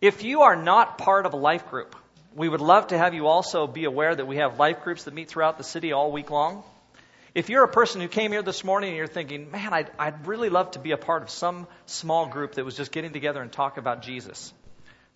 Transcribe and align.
If 0.00 0.24
you 0.24 0.42
are 0.42 0.56
not 0.56 0.96
part 0.96 1.26
of 1.26 1.34
a 1.34 1.36
life 1.36 1.68
group, 1.68 1.94
we 2.34 2.48
would 2.48 2.62
love 2.62 2.86
to 2.86 2.96
have 2.96 3.12
you 3.12 3.26
also 3.26 3.66
be 3.66 3.84
aware 3.84 4.14
that 4.14 4.26
we 4.26 4.36
have 4.36 4.58
life 4.58 4.82
groups 4.82 5.04
that 5.04 5.12
meet 5.12 5.28
throughout 5.28 5.58
the 5.58 5.64
city 5.64 5.92
all 5.92 6.10
week 6.10 6.30
long. 6.30 6.62
If 7.34 7.50
you're 7.50 7.64
a 7.64 7.68
person 7.68 8.00
who 8.00 8.08
came 8.08 8.32
here 8.32 8.42
this 8.42 8.64
morning 8.64 8.88
and 8.88 8.96
you're 8.96 9.06
thinking, 9.06 9.50
man, 9.50 9.74
I'd, 9.74 9.90
I'd 9.98 10.26
really 10.26 10.48
love 10.48 10.70
to 10.70 10.78
be 10.78 10.92
a 10.92 10.96
part 10.96 11.22
of 11.22 11.28
some 11.28 11.66
small 11.84 12.26
group 12.26 12.54
that 12.54 12.64
was 12.64 12.78
just 12.78 12.92
getting 12.92 13.12
together 13.12 13.42
and 13.42 13.52
talk 13.52 13.76
about 13.76 14.00
Jesus, 14.00 14.54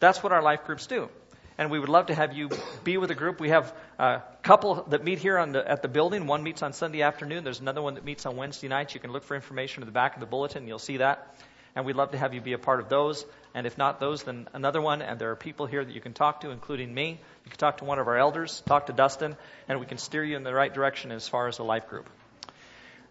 that's 0.00 0.22
what 0.22 0.32
our 0.32 0.42
life 0.42 0.64
groups 0.64 0.86
do. 0.86 1.08
And 1.56 1.70
we 1.70 1.78
would 1.78 1.88
love 1.88 2.06
to 2.06 2.14
have 2.14 2.34
you 2.34 2.50
be 2.82 2.98
with 2.98 3.10
a 3.10 3.14
group. 3.14 3.40
We 3.40 3.48
have 3.48 3.72
a 3.98 4.20
couple 4.42 4.82
that 4.90 5.02
meet 5.02 5.18
here 5.18 5.44
the, 5.46 5.66
at 5.66 5.80
the 5.80 5.88
building. 5.88 6.26
One 6.26 6.42
meets 6.42 6.62
on 6.62 6.74
Sunday 6.74 7.00
afternoon. 7.00 7.42
There's 7.42 7.60
another 7.60 7.80
one 7.80 7.94
that 7.94 8.04
meets 8.04 8.26
on 8.26 8.36
Wednesday 8.36 8.68
nights. 8.68 8.92
You 8.92 9.00
can 9.00 9.12
look 9.12 9.22
for 9.22 9.34
information 9.34 9.82
in 9.82 9.86
the 9.86 9.92
back 9.92 10.14
of 10.14 10.20
the 10.20 10.26
bulletin. 10.26 10.68
You'll 10.68 10.78
see 10.78 10.98
that. 10.98 11.34
And 11.76 11.84
we'd 11.84 11.96
love 11.96 12.12
to 12.12 12.18
have 12.18 12.34
you 12.34 12.40
be 12.40 12.52
a 12.52 12.58
part 12.58 12.80
of 12.80 12.88
those. 12.88 13.26
And 13.54 13.66
if 13.66 13.76
not 13.76 14.00
those, 14.00 14.22
then 14.22 14.48
another 14.52 14.80
one. 14.80 15.02
And 15.02 15.18
there 15.18 15.30
are 15.30 15.36
people 15.36 15.66
here 15.66 15.84
that 15.84 15.92
you 15.92 16.00
can 16.00 16.12
talk 16.12 16.40
to, 16.42 16.50
including 16.50 16.92
me. 16.92 17.20
You 17.44 17.50
can 17.50 17.58
talk 17.58 17.78
to 17.78 17.84
one 17.84 17.98
of 17.98 18.06
our 18.06 18.16
elders, 18.16 18.62
talk 18.66 18.86
to 18.86 18.92
Dustin, 18.92 19.36
and 19.68 19.80
we 19.80 19.86
can 19.86 19.98
steer 19.98 20.24
you 20.24 20.36
in 20.36 20.44
the 20.44 20.54
right 20.54 20.72
direction 20.72 21.10
as 21.10 21.28
far 21.28 21.48
as 21.48 21.56
the 21.56 21.64
life 21.64 21.88
group. 21.88 22.08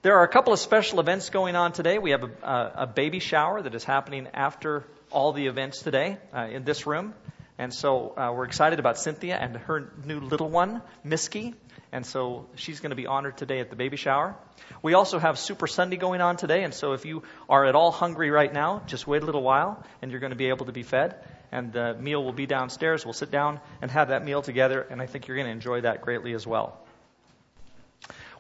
There 0.02 0.18
are 0.18 0.24
a 0.24 0.28
couple 0.28 0.52
of 0.52 0.60
special 0.60 1.00
events 1.00 1.30
going 1.30 1.56
on 1.56 1.72
today. 1.72 1.98
We 1.98 2.12
have 2.12 2.24
a, 2.24 2.72
a 2.76 2.88
baby 2.88 3.20
shower 3.20 3.62
that 3.62 3.74
is 3.74 3.86
happening 3.86 4.28
after 4.34 4.84
all 5.12 5.32
the 5.32 5.48
events 5.48 5.82
today 5.82 6.18
uh, 6.36 6.48
in 6.52 6.66
this 6.66 6.86
room. 6.86 7.14
And 7.58 7.74
so 7.74 8.14
uh, 8.18 8.34
we're 8.36 8.46
excited 8.46 8.80
about 8.80 8.98
Cynthia 8.98 9.38
and 9.38 9.56
her 9.56 9.94
new 10.04 10.20
little 10.20 10.50
one, 10.50 10.82
Misky. 11.06 11.54
And 11.94 12.04
so 12.08 12.48
she's 12.56 12.80
going 12.80 12.90
to 12.90 12.96
be 12.96 13.06
honored 13.06 13.38
today 13.38 13.60
at 13.60 13.70
the 13.70 13.76
baby 13.76 13.98
shower. 13.98 14.36
We 14.82 14.96
also 14.96 15.20
have 15.20 15.38
Super 15.38 15.68
Sunday 15.68 15.96
going 15.96 16.22
on 16.22 16.38
today. 16.38 16.64
And 16.64 16.74
so 16.74 16.94
if 16.94 17.06
you 17.06 17.22
are 17.48 17.66
at 17.66 17.76
all 17.76 17.92
hungry 17.92 18.32
right 18.32 18.52
now, 18.52 18.82
just 18.88 19.06
wait 19.06 19.22
a 19.22 19.26
little 19.26 19.44
while 19.44 19.84
and 20.02 20.10
you're 20.10 20.20
going 20.20 20.32
to 20.32 20.36
be 20.36 20.50
able 20.50 20.66
to 20.66 20.72
be 20.72 20.82
fed. 20.82 21.16
And 21.52 21.72
the 21.72 21.94
meal 21.94 22.24
will 22.24 22.34
be 22.34 22.48
downstairs. 22.48 23.06
We'll 23.06 23.14
sit 23.14 23.30
down 23.30 23.60
and 23.80 23.92
have 23.92 24.08
that 24.08 24.26
meal 24.26 24.42
together. 24.42 24.82
And 24.82 25.04
I 25.04 25.06
think 25.06 25.28
you're 25.28 25.38
going 25.38 25.46
to 25.46 25.54
enjoy 25.54 25.82
that 25.82 26.02
greatly 26.02 26.34
as 26.34 26.48
well. 26.48 26.80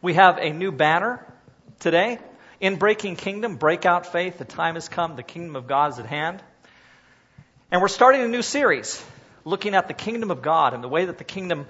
We 0.02 0.16
have 0.16 0.40
a 0.40 0.50
new 0.50 0.72
banner 0.72 1.24
today. 1.80 2.18
In 2.60 2.78
Breaking 2.78 3.16
Kingdom, 3.16 3.58
break 3.58 3.86
out 3.86 4.12
faith. 4.12 4.40
The 4.40 4.46
time 4.46 4.74
has 4.74 4.90
come. 4.90 5.16
The 5.16 5.22
kingdom 5.22 5.56
of 5.56 5.68
God 5.68 5.92
is 5.92 6.00
at 6.00 6.08
hand. 6.08 6.42
And 7.72 7.84
we're 7.84 7.88
starting 7.88 8.22
a 8.22 8.28
new 8.28 8.42
series 8.42 9.06
looking 9.46 9.76
at 9.76 9.88
the 9.88 9.94
kingdom 9.94 10.32
of 10.32 10.42
God 10.42 10.74
and 10.74 10.84
the 10.84 10.88
way 10.88 11.06
that 11.06 11.20
the 11.20 11.24
kingdom 11.24 11.68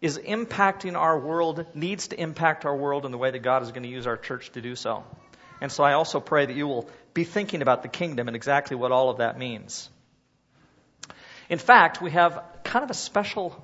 is 0.00 0.18
impacting 0.18 0.96
our 0.96 1.18
world, 1.18 1.66
needs 1.74 2.08
to 2.08 2.20
impact 2.20 2.64
our 2.64 2.74
world, 2.74 3.04
in 3.04 3.12
the 3.12 3.18
way 3.18 3.30
that 3.30 3.40
God 3.40 3.62
is 3.62 3.70
going 3.70 3.82
to 3.82 3.88
use 3.88 4.06
our 4.06 4.16
church 4.16 4.50
to 4.52 4.62
do 4.62 4.74
so. 4.74 5.04
And 5.60 5.70
so 5.70 5.84
I 5.84 5.92
also 5.92 6.20
pray 6.20 6.46
that 6.46 6.56
you 6.56 6.66
will 6.66 6.88
be 7.12 7.24
thinking 7.24 7.60
about 7.60 7.82
the 7.82 7.88
kingdom 7.88 8.28
and 8.28 8.36
exactly 8.36 8.76
what 8.76 8.92
all 8.92 9.10
of 9.10 9.18
that 9.18 9.38
means. 9.38 9.90
In 11.50 11.58
fact, 11.58 12.00
we 12.00 12.12
have 12.12 12.42
kind 12.64 12.84
of 12.84 12.90
a 12.90 12.94
special 12.94 13.62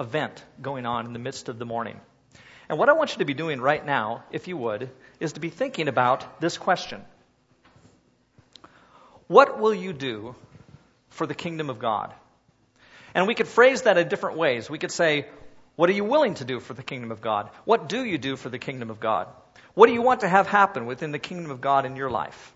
event 0.00 0.42
going 0.60 0.86
on 0.86 1.06
in 1.06 1.12
the 1.12 1.18
midst 1.18 1.48
of 1.48 1.58
the 1.58 1.64
morning. 1.64 2.00
And 2.68 2.78
what 2.78 2.88
I 2.88 2.92
want 2.92 3.12
you 3.12 3.18
to 3.18 3.24
be 3.24 3.34
doing 3.34 3.60
right 3.60 3.84
now, 3.84 4.24
if 4.30 4.48
you 4.48 4.56
would, 4.56 4.90
is 5.20 5.34
to 5.34 5.40
be 5.40 5.50
thinking 5.50 5.88
about 5.88 6.40
this 6.40 6.58
question 6.58 7.04
What 9.26 9.60
will 9.60 9.74
you 9.74 9.92
do 9.92 10.34
for 11.10 11.26
the 11.26 11.34
kingdom 11.34 11.70
of 11.70 11.78
God? 11.78 12.12
And 13.14 13.26
we 13.26 13.34
could 13.34 13.48
phrase 13.48 13.82
that 13.82 13.96
in 13.96 14.08
different 14.08 14.38
ways. 14.38 14.68
We 14.68 14.78
could 14.78 14.92
say, 14.92 15.26
What 15.78 15.88
are 15.90 15.92
you 15.92 16.02
willing 16.02 16.34
to 16.34 16.44
do 16.44 16.58
for 16.58 16.74
the 16.74 16.82
kingdom 16.82 17.12
of 17.12 17.20
God? 17.20 17.50
What 17.64 17.88
do 17.88 18.04
you 18.04 18.18
do 18.18 18.34
for 18.34 18.48
the 18.48 18.58
kingdom 18.58 18.90
of 18.90 18.98
God? 18.98 19.28
What 19.74 19.86
do 19.86 19.92
you 19.92 20.02
want 20.02 20.22
to 20.22 20.28
have 20.28 20.48
happen 20.48 20.86
within 20.86 21.12
the 21.12 21.20
kingdom 21.20 21.52
of 21.52 21.60
God 21.60 21.86
in 21.86 21.94
your 21.94 22.10
life? 22.10 22.52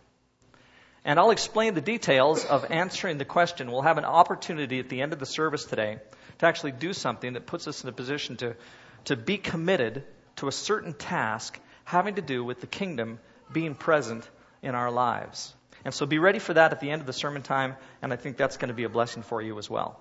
And 1.05 1.20
I'll 1.20 1.31
explain 1.31 1.75
the 1.75 1.81
details 1.81 2.45
of 2.45 2.73
answering 2.73 3.19
the 3.19 3.25
question. 3.25 3.70
We'll 3.70 3.83
have 3.83 3.97
an 3.97 4.05
opportunity 4.05 4.81
at 4.81 4.89
the 4.89 5.03
end 5.03 5.12
of 5.12 5.20
the 5.20 5.27
service 5.27 5.64
today 5.64 5.98
to 6.39 6.47
actually 6.47 6.73
do 6.73 6.92
something 6.92 7.34
that 7.34 7.47
puts 7.47 7.69
us 7.69 7.84
in 7.84 7.89
a 7.89 7.92
position 7.92 8.39
to, 8.39 8.56
to 9.05 9.14
be 9.14 9.39
committed 9.39 10.03
to 10.39 10.48
a 10.48 10.53
certain 10.53 10.92
task 10.92 11.61
having 11.85 12.17
to 12.17 12.23
do 12.23 12.42
with 12.42 12.61
the 12.61 12.67
kingdom 12.67 13.20
being 13.52 13.77
present 13.77 14.29
in 14.63 14.75
our 14.75 14.91
lives. 14.91 15.55
And 15.85 15.95
so 15.95 16.07
be 16.07 16.19
ready 16.19 16.41
for 16.41 16.55
that 16.55 16.73
at 16.73 16.80
the 16.80 16.91
end 16.91 17.01
of 17.01 17.07
the 17.07 17.13
sermon 17.13 17.42
time, 17.42 17.77
and 18.02 18.13
I 18.13 18.17
think 18.17 18.36
that's 18.36 18.57
going 18.57 18.70
to 18.70 18.75
be 18.75 18.83
a 18.83 18.89
blessing 18.89 19.23
for 19.23 19.41
you 19.41 19.61
as 19.61 19.70
well. 19.70 20.01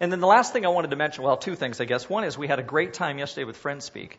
And 0.00 0.12
then 0.12 0.20
the 0.20 0.26
last 0.26 0.52
thing 0.52 0.66
I 0.66 0.68
wanted 0.68 0.90
to 0.90 0.96
mention, 0.96 1.24
well, 1.24 1.36
two 1.36 1.54
things, 1.54 1.80
I 1.80 1.84
guess. 1.84 2.08
One 2.08 2.24
is 2.24 2.36
we 2.36 2.48
had 2.48 2.58
a 2.58 2.62
great 2.62 2.94
time 2.94 3.18
yesterday 3.18 3.44
with 3.44 3.56
Friends 3.56 3.84
Speak. 3.84 4.18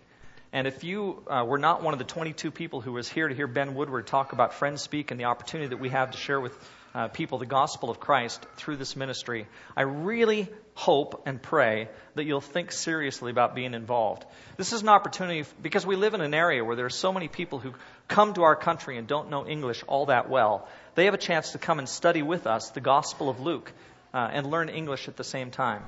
And 0.54 0.66
if 0.66 0.84
you 0.84 1.24
uh, 1.28 1.44
were 1.46 1.58
not 1.58 1.84
one 1.84 1.94
of 1.94 2.00
the 2.00 2.06
22 2.06 2.52
people 2.52 2.82
who 2.82 2.94
was 2.94 3.08
here 3.10 3.28
to 3.28 3.36
hear 3.36 3.48
Ben 3.48 3.76
Woodward 3.76 4.08
talk 4.08 4.32
about 4.32 4.54
Friends 4.54 4.82
Speak 4.82 5.12
and 5.12 5.20
the 5.20 5.26
opportunity 5.26 5.70
that 5.70 5.78
we 5.78 5.90
have 5.90 6.12
to 6.12 6.18
share 6.18 6.40
with 6.40 6.58
uh, 6.96 7.10
people 7.10 7.38
the 7.38 7.46
gospel 7.46 7.92
of 7.92 8.00
Christ 8.00 8.44
through 8.56 8.78
this 8.78 8.96
ministry, 8.96 9.46
I 9.76 9.84
really 9.84 10.50
hope 10.74 11.24
and 11.28 11.40
pray 11.40 11.90
that 12.16 12.24
you'll 12.24 12.42
think 12.42 12.72
seriously 12.72 13.30
about 13.30 13.54
being 13.54 13.76
involved. 13.76 14.26
This 14.56 14.74
is 14.74 14.82
an 14.82 14.90
opportunity 14.90 15.48
because 15.62 15.86
we 15.86 15.96
live 15.96 16.16
in 16.16 16.22
an 16.22 16.34
area 16.34 16.64
where 16.64 16.76
there 16.76 16.86
are 16.86 16.90
so 16.90 17.14
many 17.14 17.28
people 17.28 17.60
who 17.60 17.74
come 18.08 18.34
to 18.34 18.44
our 18.44 18.56
country 18.56 18.98
and 18.98 19.08
don't 19.08 19.30
know 19.30 19.46
English 19.46 19.84
all 19.86 20.08
that 20.08 20.28
well. 20.30 20.68
They 20.96 21.06
have 21.06 21.14
a 21.14 21.20
chance 21.20 21.52
to 21.52 21.60
come 21.60 21.78
and 21.78 21.88
study 21.88 22.24
with 22.24 22.48
us 22.48 22.72
the 22.72 22.82
gospel 22.82 23.30
of 23.30 23.40
Luke 23.40 23.72
uh, 24.18 24.28
and 24.34 24.50
learn 24.50 24.68
English 24.68 25.08
at 25.08 25.16
the 25.16 25.24
same 25.24 25.52
time. 25.52 25.84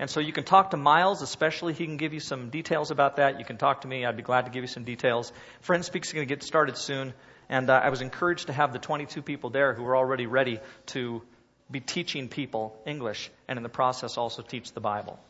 And 0.00 0.10
so 0.10 0.18
you 0.18 0.32
can 0.32 0.42
talk 0.42 0.72
to 0.72 0.76
Miles, 0.76 1.22
especially. 1.22 1.72
He 1.72 1.84
can 1.84 1.98
give 1.98 2.12
you 2.12 2.18
some 2.18 2.50
details 2.50 2.90
about 2.90 3.16
that. 3.16 3.38
You 3.38 3.44
can 3.44 3.58
talk 3.58 3.82
to 3.82 3.88
me. 3.88 4.04
I'd 4.04 4.16
be 4.16 4.24
glad 4.24 4.46
to 4.46 4.50
give 4.50 4.64
you 4.64 4.68
some 4.68 4.82
details. 4.82 5.32
Friend 5.60 5.84
Speaks 5.84 6.08
is 6.08 6.14
going 6.14 6.26
to 6.26 6.34
get 6.34 6.42
started 6.42 6.76
soon. 6.76 7.14
And 7.48 7.70
uh, 7.70 7.74
I 7.74 7.90
was 7.90 8.00
encouraged 8.00 8.48
to 8.48 8.52
have 8.52 8.72
the 8.72 8.80
22 8.80 9.22
people 9.22 9.50
there 9.50 9.72
who 9.72 9.84
were 9.84 9.96
already 9.96 10.26
ready 10.26 10.58
to 10.86 11.22
be 11.70 11.78
teaching 11.78 12.28
people 12.28 12.76
English 12.86 13.30
and 13.46 13.56
in 13.56 13.62
the 13.62 13.68
process 13.68 14.16
also 14.16 14.42
teach 14.42 14.72
the 14.72 14.80
Bible. 14.80 15.20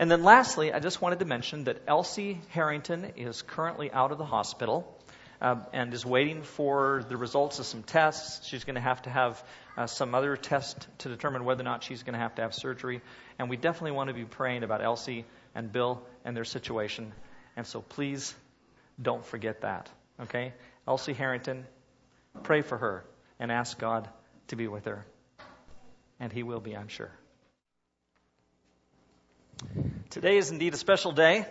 And 0.00 0.10
then 0.10 0.24
lastly, 0.24 0.72
I 0.72 0.80
just 0.80 1.00
wanted 1.00 1.20
to 1.20 1.24
mention 1.24 1.64
that 1.64 1.82
Elsie 1.86 2.40
Harrington 2.48 3.12
is 3.16 3.42
currently 3.42 3.92
out 3.92 4.10
of 4.10 4.18
the 4.18 4.24
hospital 4.24 4.97
uh, 5.40 5.56
and 5.72 5.92
is 5.94 6.04
waiting 6.04 6.42
for 6.42 7.04
the 7.08 7.16
results 7.16 7.58
of 7.58 7.66
some 7.66 7.82
tests. 7.82 8.46
She's 8.46 8.64
going 8.64 8.74
to 8.74 8.80
have 8.80 9.02
to 9.02 9.10
have 9.10 9.42
uh, 9.76 9.86
some 9.86 10.14
other 10.14 10.36
test 10.36 10.86
to 10.98 11.08
determine 11.08 11.44
whether 11.44 11.62
or 11.62 11.64
not 11.64 11.84
she's 11.84 12.02
going 12.02 12.14
to 12.14 12.18
have 12.18 12.34
to 12.36 12.42
have 12.42 12.54
surgery. 12.54 13.00
And 13.38 13.48
we 13.48 13.56
definitely 13.56 13.92
want 13.92 14.08
to 14.08 14.14
be 14.14 14.24
praying 14.24 14.64
about 14.64 14.82
Elsie 14.82 15.24
and 15.54 15.72
Bill 15.72 16.02
and 16.24 16.36
their 16.36 16.44
situation. 16.44 17.12
And 17.56 17.66
so 17.66 17.80
please 17.80 18.34
don't 19.00 19.24
forget 19.24 19.60
that. 19.60 19.88
Okay? 20.20 20.52
Elsie 20.86 21.12
Harrington, 21.12 21.66
pray 22.42 22.62
for 22.62 22.78
her 22.78 23.04
and 23.38 23.52
ask 23.52 23.78
God 23.78 24.08
to 24.48 24.56
be 24.56 24.66
with 24.66 24.86
her. 24.86 25.06
And 26.18 26.32
He 26.32 26.42
will 26.42 26.60
be, 26.60 26.76
I'm 26.76 26.88
sure. 26.88 27.12
Today 30.10 30.38
is 30.38 30.50
indeed 30.50 30.74
a 30.74 30.76
special 30.76 31.12
day 31.12 31.46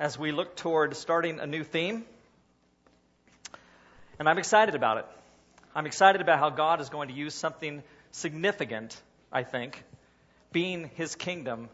as 0.00 0.18
we 0.18 0.32
look 0.32 0.56
toward 0.56 0.96
starting 0.96 1.38
a 1.38 1.46
new 1.46 1.62
theme. 1.62 2.04
And 4.18 4.28
I'm 4.28 4.38
excited 4.38 4.74
about 4.74 4.98
it. 4.98 5.06
I'm 5.74 5.86
excited 5.86 6.20
about 6.20 6.38
how 6.38 6.50
God 6.50 6.80
is 6.80 6.90
going 6.90 7.08
to 7.08 7.14
use 7.14 7.34
something 7.34 7.82
significant, 8.10 9.00
I 9.32 9.42
think, 9.42 9.82
being 10.52 10.90
His 10.94 11.14
kingdom, 11.14 11.70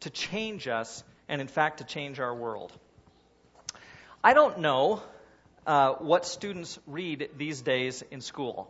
to 0.00 0.10
change 0.10 0.66
us 0.68 1.04
and, 1.28 1.40
in 1.40 1.46
fact, 1.46 1.78
to 1.78 1.84
change 1.84 2.18
our 2.20 2.34
world. 2.34 2.72
I 4.22 4.34
don't 4.34 4.58
know 4.58 5.02
uh, 5.66 5.92
what 5.94 6.26
students 6.26 6.78
read 6.86 7.30
these 7.36 7.62
days 7.62 8.02
in 8.10 8.20
school. 8.20 8.68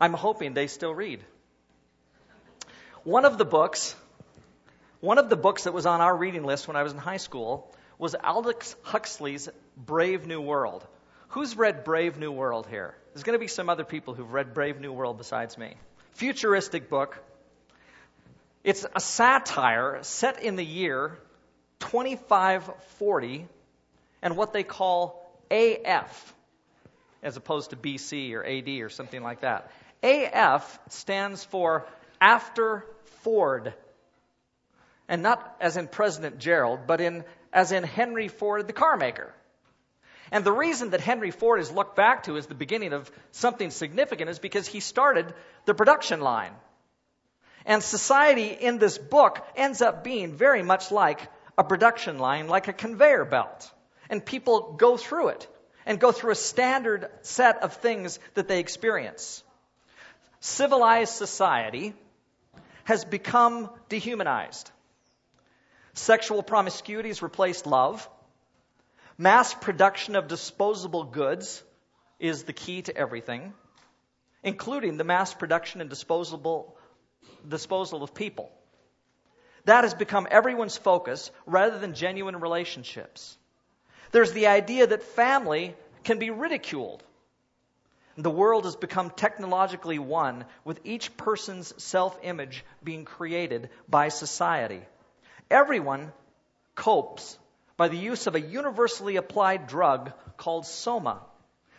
I'm 0.00 0.12
hoping 0.12 0.54
they 0.54 0.68
still 0.68 0.94
read. 0.94 1.22
One 3.04 3.24
of 3.24 3.38
the 3.38 3.44
books, 3.44 3.96
one 5.00 5.18
of 5.18 5.28
the 5.28 5.36
books 5.36 5.64
that 5.64 5.72
was 5.72 5.86
on 5.86 6.00
our 6.00 6.16
reading 6.16 6.44
list 6.44 6.68
when 6.68 6.76
I 6.76 6.84
was 6.84 6.92
in 6.92 6.98
high 6.98 7.16
school 7.16 7.72
was 7.98 8.14
Aldous 8.14 8.76
Huxley's 8.82 9.48
Brave 9.76 10.26
New 10.26 10.40
World. 10.40 10.86
Who's 11.32 11.56
read 11.56 11.82
Brave 11.82 12.18
New 12.18 12.30
World 12.30 12.66
here? 12.66 12.94
There's 13.14 13.22
going 13.22 13.38
to 13.38 13.40
be 13.40 13.48
some 13.48 13.70
other 13.70 13.84
people 13.84 14.12
who've 14.12 14.34
read 14.34 14.52
Brave 14.52 14.78
New 14.80 14.92
World 14.92 15.16
besides 15.16 15.56
me. 15.56 15.76
Futuristic 16.12 16.90
book. 16.90 17.18
It's 18.62 18.84
a 18.94 19.00
satire 19.00 20.00
set 20.02 20.42
in 20.42 20.56
the 20.56 20.64
year 20.64 21.18
2540 21.80 23.48
and 24.20 24.36
what 24.36 24.52
they 24.52 24.62
call 24.62 25.26
AF, 25.50 26.34
as 27.22 27.38
opposed 27.38 27.70
to 27.70 27.76
BC 27.76 28.34
or 28.34 28.44
AD 28.44 28.68
or 28.82 28.90
something 28.90 29.22
like 29.22 29.40
that. 29.40 29.70
AF 30.02 30.78
stands 30.90 31.42
for 31.44 31.86
After 32.20 32.84
Ford. 33.22 33.72
And 35.08 35.22
not 35.22 35.56
as 35.62 35.78
in 35.78 35.88
President 35.88 36.38
Gerald, 36.38 36.80
but 36.86 37.00
in, 37.00 37.24
as 37.54 37.72
in 37.72 37.84
Henry 37.84 38.28
Ford, 38.28 38.66
the 38.66 38.74
car 38.74 38.98
maker. 38.98 39.32
And 40.32 40.44
the 40.44 40.52
reason 40.52 40.90
that 40.90 41.02
Henry 41.02 41.30
Ford 41.30 41.60
is 41.60 41.70
looked 41.70 41.94
back 41.94 42.22
to 42.22 42.38
as 42.38 42.46
the 42.46 42.54
beginning 42.54 42.94
of 42.94 43.12
something 43.32 43.70
significant 43.70 44.30
is 44.30 44.38
because 44.38 44.66
he 44.66 44.80
started 44.80 45.34
the 45.66 45.74
production 45.74 46.22
line. 46.22 46.52
And 47.66 47.82
society 47.82 48.46
in 48.46 48.78
this 48.78 48.96
book 48.96 49.46
ends 49.54 49.82
up 49.82 50.02
being 50.02 50.34
very 50.34 50.62
much 50.62 50.90
like 50.90 51.20
a 51.58 51.62
production 51.62 52.18
line, 52.18 52.48
like 52.48 52.66
a 52.66 52.72
conveyor 52.72 53.26
belt. 53.26 53.70
And 54.08 54.24
people 54.24 54.72
go 54.78 54.96
through 54.96 55.28
it 55.28 55.46
and 55.84 56.00
go 56.00 56.12
through 56.12 56.32
a 56.32 56.34
standard 56.34 57.10
set 57.20 57.62
of 57.62 57.74
things 57.74 58.18
that 58.32 58.48
they 58.48 58.58
experience. 58.58 59.44
civilized 60.40 61.12
society 61.12 61.94
has 62.84 63.04
become 63.04 63.70
dehumanized. 63.90 64.70
Sexual 65.92 66.42
promiscuity 66.42 67.10
has 67.10 67.22
replaced 67.22 67.66
love. 67.66 68.08
Mass 69.18 69.52
production 69.54 70.16
of 70.16 70.28
disposable 70.28 71.04
goods 71.04 71.62
is 72.18 72.44
the 72.44 72.52
key 72.52 72.82
to 72.82 72.96
everything, 72.96 73.52
including 74.42 74.96
the 74.96 75.04
mass 75.04 75.34
production 75.34 75.80
and 75.80 75.90
disposable 75.90 76.76
disposal 77.46 78.02
of 78.02 78.14
people. 78.14 78.50
That 79.64 79.84
has 79.84 79.94
become 79.94 80.26
everyone's 80.30 80.76
focus 80.76 81.30
rather 81.46 81.78
than 81.78 81.94
genuine 81.94 82.40
relationships. 82.40 83.36
There's 84.10 84.32
the 84.32 84.48
idea 84.48 84.86
that 84.86 85.02
family 85.02 85.74
can 86.04 86.18
be 86.18 86.30
ridiculed. 86.30 87.02
The 88.16 88.30
world 88.30 88.64
has 88.64 88.76
become 88.76 89.10
technologically 89.10 89.98
one, 89.98 90.44
with 90.64 90.80
each 90.84 91.16
person's 91.16 91.72
self 91.82 92.18
image 92.22 92.64
being 92.84 93.04
created 93.04 93.70
by 93.88 94.08
society. 94.08 94.82
Everyone 95.50 96.12
copes 96.74 97.38
by 97.76 97.88
the 97.88 97.96
use 97.96 98.26
of 98.26 98.34
a 98.34 98.40
universally 98.40 99.16
applied 99.16 99.66
drug 99.66 100.12
called 100.36 100.66
soma, 100.66 101.20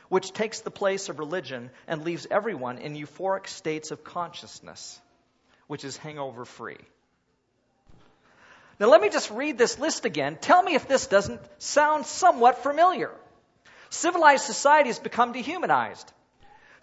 which 0.09 0.31
takes 0.31 0.61
the 0.61 0.71
place 0.71 1.09
of 1.09 1.19
religion 1.19 1.69
and 1.87 2.03
leaves 2.03 2.27
everyone 2.29 2.77
in 2.77 2.95
euphoric 2.95 3.47
states 3.47 3.91
of 3.91 4.03
consciousness, 4.03 4.99
which 5.67 5.83
is 5.83 5.97
hangover 5.97 6.45
free. 6.45 6.77
Now, 8.79 8.87
let 8.87 9.01
me 9.01 9.09
just 9.09 9.29
read 9.29 9.57
this 9.57 9.79
list 9.79 10.05
again. 10.05 10.37
Tell 10.41 10.61
me 10.61 10.75
if 10.75 10.87
this 10.87 11.07
doesn't 11.07 11.41
sound 11.59 12.05
somewhat 12.05 12.63
familiar. 12.63 13.11
Civilized 13.89 14.45
society 14.45 14.89
has 14.89 14.99
become 14.99 15.31
dehumanized. 15.31 16.11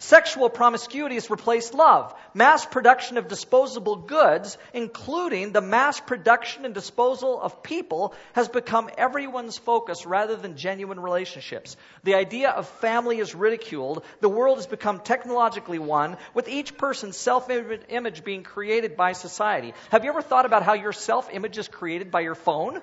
Sexual 0.01 0.49
promiscuity 0.49 1.13
has 1.13 1.29
replaced 1.29 1.75
love. 1.75 2.11
Mass 2.33 2.65
production 2.65 3.19
of 3.19 3.27
disposable 3.27 3.97
goods, 3.97 4.57
including 4.73 5.51
the 5.51 5.61
mass 5.61 5.99
production 5.99 6.65
and 6.65 6.73
disposal 6.73 7.39
of 7.39 7.61
people, 7.61 8.15
has 8.33 8.47
become 8.49 8.89
everyone's 8.97 9.59
focus 9.59 10.07
rather 10.07 10.35
than 10.35 10.57
genuine 10.57 10.99
relationships. 10.99 11.77
The 12.03 12.15
idea 12.15 12.49
of 12.49 12.67
family 12.67 13.19
is 13.19 13.35
ridiculed. 13.35 14.03
The 14.21 14.27
world 14.27 14.57
has 14.57 14.65
become 14.65 15.01
technologically 15.01 15.77
one, 15.77 16.17
with 16.33 16.49
each 16.49 16.79
person's 16.79 17.15
self 17.15 17.51
image 17.51 18.23
being 18.23 18.41
created 18.41 18.97
by 18.97 19.11
society. 19.11 19.75
Have 19.91 20.03
you 20.03 20.09
ever 20.09 20.23
thought 20.23 20.47
about 20.47 20.63
how 20.63 20.73
your 20.73 20.93
self 20.93 21.31
image 21.31 21.59
is 21.59 21.67
created 21.67 22.09
by 22.09 22.21
your 22.21 22.33
phone? 22.33 22.81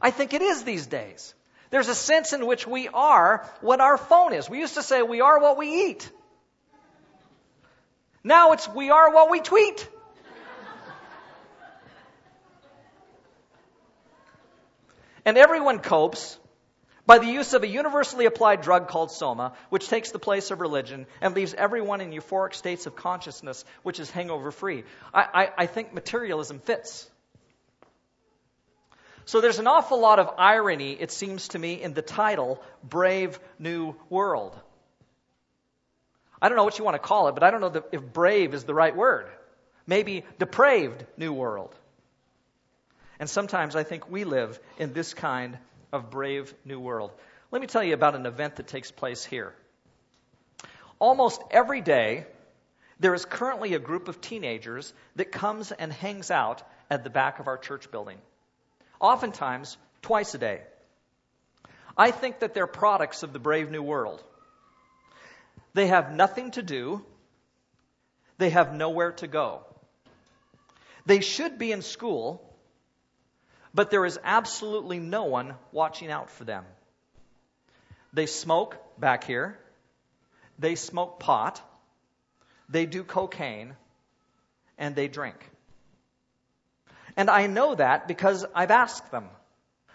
I 0.00 0.12
think 0.12 0.32
it 0.32 0.42
is 0.42 0.62
these 0.62 0.86
days. 0.86 1.34
There's 1.70 1.88
a 1.88 1.94
sense 1.94 2.32
in 2.32 2.46
which 2.46 2.66
we 2.66 2.88
are 2.88 3.48
what 3.60 3.80
our 3.80 3.98
phone 3.98 4.32
is. 4.32 4.48
We 4.48 4.58
used 4.58 4.74
to 4.74 4.82
say 4.82 5.02
we 5.02 5.20
are 5.20 5.38
what 5.38 5.58
we 5.58 5.88
eat. 5.88 6.10
Now 8.24 8.52
it's 8.52 8.68
we 8.68 8.90
are 8.90 9.12
what 9.12 9.30
we 9.30 9.40
tweet. 9.40 9.88
and 15.24 15.36
everyone 15.36 15.80
copes 15.80 16.38
by 17.06 17.18
the 17.18 17.26
use 17.26 17.54
of 17.54 17.62
a 17.62 17.66
universally 17.66 18.26
applied 18.26 18.60
drug 18.60 18.88
called 18.88 19.10
soma, 19.10 19.54
which 19.70 19.88
takes 19.88 20.10
the 20.10 20.18
place 20.18 20.50
of 20.50 20.60
religion 20.60 21.06
and 21.22 21.34
leaves 21.34 21.54
everyone 21.54 22.00
in 22.02 22.10
euphoric 22.10 22.54
states 22.54 22.86
of 22.86 22.96
consciousness, 22.96 23.64
which 23.82 23.98
is 23.98 24.10
hangover 24.10 24.50
free. 24.50 24.84
I, 25.12 25.22
I, 25.34 25.50
I 25.64 25.66
think 25.66 25.94
materialism 25.94 26.60
fits. 26.60 27.10
So 29.28 29.42
there's 29.42 29.58
an 29.58 29.66
awful 29.66 30.00
lot 30.00 30.20
of 30.20 30.30
irony, 30.38 30.92
it 30.92 31.10
seems 31.10 31.48
to 31.48 31.58
me, 31.58 31.82
in 31.82 31.92
the 31.92 32.00
title, 32.00 32.62
Brave 32.82 33.38
New 33.58 33.94
World. 34.08 34.58
I 36.40 36.48
don't 36.48 36.56
know 36.56 36.64
what 36.64 36.78
you 36.78 36.84
want 36.86 36.94
to 36.94 36.98
call 36.98 37.28
it, 37.28 37.32
but 37.34 37.42
I 37.42 37.50
don't 37.50 37.60
know 37.60 37.82
if 37.92 38.02
brave 38.14 38.54
is 38.54 38.64
the 38.64 38.72
right 38.72 38.96
word. 38.96 39.26
Maybe 39.86 40.24
depraved 40.38 41.04
new 41.18 41.30
world. 41.30 41.74
And 43.20 43.28
sometimes 43.28 43.76
I 43.76 43.82
think 43.82 44.10
we 44.10 44.24
live 44.24 44.58
in 44.78 44.94
this 44.94 45.12
kind 45.12 45.58
of 45.92 46.08
brave 46.08 46.54
new 46.64 46.80
world. 46.80 47.10
Let 47.50 47.60
me 47.60 47.66
tell 47.66 47.84
you 47.84 47.92
about 47.92 48.14
an 48.14 48.24
event 48.24 48.56
that 48.56 48.66
takes 48.66 48.90
place 48.90 49.26
here. 49.26 49.52
Almost 50.98 51.42
every 51.50 51.82
day, 51.82 52.24
there 52.98 53.12
is 53.12 53.26
currently 53.26 53.74
a 53.74 53.78
group 53.78 54.08
of 54.08 54.22
teenagers 54.22 54.90
that 55.16 55.30
comes 55.32 55.70
and 55.70 55.92
hangs 55.92 56.30
out 56.30 56.62
at 56.88 57.04
the 57.04 57.10
back 57.10 57.40
of 57.40 57.46
our 57.46 57.58
church 57.58 57.90
building 57.90 58.16
oftentimes 59.00 59.76
twice 60.02 60.34
a 60.34 60.38
day. 60.38 60.62
I 61.96 62.10
think 62.10 62.40
that 62.40 62.54
they're 62.54 62.66
products 62.66 63.22
of 63.22 63.32
the 63.32 63.38
brave 63.38 63.70
new 63.70 63.82
world. 63.82 64.22
They 65.74 65.88
have 65.88 66.12
nothing 66.14 66.52
to 66.52 66.62
do, 66.62 67.04
they 68.38 68.50
have 68.50 68.74
nowhere 68.74 69.12
to 69.12 69.26
go. 69.26 69.64
They 71.06 71.20
should 71.20 71.58
be 71.58 71.72
in 71.72 71.82
school, 71.82 72.42
but 73.74 73.90
there 73.90 74.04
is 74.04 74.18
absolutely 74.22 74.98
no 74.98 75.24
one 75.24 75.54
watching 75.72 76.10
out 76.10 76.30
for 76.30 76.44
them. 76.44 76.64
They 78.12 78.26
smoke 78.26 78.76
back 78.98 79.24
here, 79.24 79.58
they 80.58 80.74
smoke 80.74 81.20
pot, 81.20 81.60
they 82.68 82.86
do 82.86 83.04
cocaine, 83.04 83.74
and 84.76 84.94
they 84.94 85.08
drink. 85.08 85.36
And 87.18 87.28
I 87.28 87.48
know 87.48 87.74
that 87.74 88.06
because 88.06 88.46
I've 88.54 88.70
asked 88.70 89.10
them. 89.10 89.24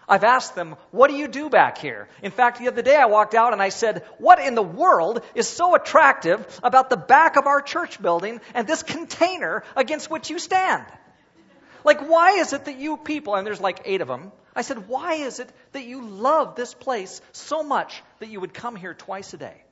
I've 0.06 0.24
asked 0.24 0.54
them, 0.54 0.76
what 0.90 1.08
do 1.08 1.16
you 1.16 1.26
do 1.26 1.48
back 1.48 1.78
here? 1.78 2.06
In 2.22 2.30
fact, 2.30 2.58
the 2.58 2.68
other 2.68 2.82
day 2.82 2.94
I 2.94 3.06
walked 3.06 3.34
out 3.34 3.54
and 3.54 3.62
I 3.62 3.70
said, 3.70 4.04
what 4.18 4.38
in 4.38 4.54
the 4.54 4.62
world 4.62 5.22
is 5.34 5.48
so 5.48 5.74
attractive 5.74 6.60
about 6.62 6.90
the 6.90 6.98
back 6.98 7.36
of 7.36 7.46
our 7.46 7.62
church 7.62 8.00
building 8.00 8.42
and 8.52 8.66
this 8.66 8.82
container 8.82 9.64
against 9.74 10.10
which 10.10 10.28
you 10.28 10.38
stand? 10.38 10.84
Like, 11.82 12.06
why 12.06 12.32
is 12.32 12.52
it 12.52 12.66
that 12.66 12.78
you 12.78 12.98
people, 12.98 13.34
and 13.34 13.46
there's 13.46 13.60
like 13.60 13.80
eight 13.86 14.02
of 14.02 14.08
them, 14.08 14.30
I 14.54 14.60
said, 14.60 14.86
why 14.86 15.14
is 15.14 15.40
it 15.40 15.48
that 15.72 15.86
you 15.86 16.06
love 16.06 16.56
this 16.56 16.74
place 16.74 17.22
so 17.32 17.62
much 17.62 18.02
that 18.18 18.28
you 18.28 18.40
would 18.40 18.52
come 18.52 18.76
here 18.76 18.92
twice 18.92 19.32
a 19.32 19.38
day? 19.38 19.63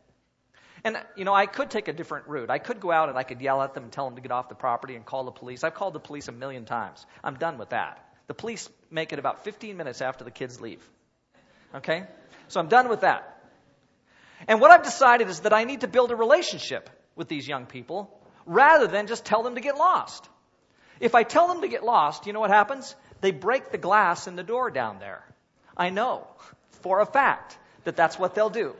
And, 0.84 0.98
you 1.16 1.24
know, 1.24 1.34
I 1.34 1.46
could 1.46 1.70
take 1.70 1.86
a 1.88 1.92
different 1.92 2.26
route. 2.26 2.50
I 2.50 2.58
could 2.58 2.80
go 2.80 2.90
out 2.90 3.08
and 3.08 3.16
I 3.16 3.22
could 3.22 3.40
yell 3.40 3.62
at 3.62 3.74
them 3.74 3.84
and 3.84 3.92
tell 3.92 4.06
them 4.06 4.16
to 4.16 4.20
get 4.20 4.32
off 4.32 4.48
the 4.48 4.56
property 4.56 4.96
and 4.96 5.04
call 5.04 5.24
the 5.24 5.30
police. 5.30 5.62
I've 5.62 5.74
called 5.74 5.94
the 5.94 6.00
police 6.00 6.26
a 6.28 6.32
million 6.32 6.64
times. 6.64 7.06
I'm 7.22 7.36
done 7.36 7.58
with 7.58 7.70
that. 7.70 8.04
The 8.26 8.34
police 8.34 8.68
make 8.90 9.12
it 9.12 9.18
about 9.18 9.44
15 9.44 9.76
minutes 9.76 10.00
after 10.00 10.24
the 10.24 10.30
kids 10.30 10.60
leave. 10.60 10.82
Okay? 11.74 12.04
So 12.48 12.58
I'm 12.58 12.68
done 12.68 12.88
with 12.88 13.02
that. 13.02 13.28
And 14.48 14.60
what 14.60 14.72
I've 14.72 14.82
decided 14.82 15.28
is 15.28 15.40
that 15.40 15.52
I 15.52 15.64
need 15.64 15.82
to 15.82 15.88
build 15.88 16.10
a 16.10 16.16
relationship 16.16 16.90
with 17.14 17.28
these 17.28 17.46
young 17.46 17.66
people 17.66 18.10
rather 18.44 18.88
than 18.88 19.06
just 19.06 19.24
tell 19.24 19.44
them 19.44 19.54
to 19.54 19.60
get 19.60 19.76
lost. 19.76 20.28
If 20.98 21.14
I 21.14 21.22
tell 21.22 21.46
them 21.46 21.60
to 21.60 21.68
get 21.68 21.84
lost, 21.84 22.26
you 22.26 22.32
know 22.32 22.40
what 22.40 22.50
happens? 22.50 22.94
They 23.20 23.30
break 23.30 23.70
the 23.70 23.78
glass 23.78 24.26
in 24.26 24.34
the 24.34 24.42
door 24.42 24.70
down 24.70 24.98
there. 24.98 25.24
I 25.76 25.90
know 25.90 26.26
for 26.82 27.00
a 27.00 27.06
fact 27.06 27.56
that 27.84 27.96
that's 27.96 28.18
what 28.18 28.34
they'll 28.34 28.50
do. 28.50 28.74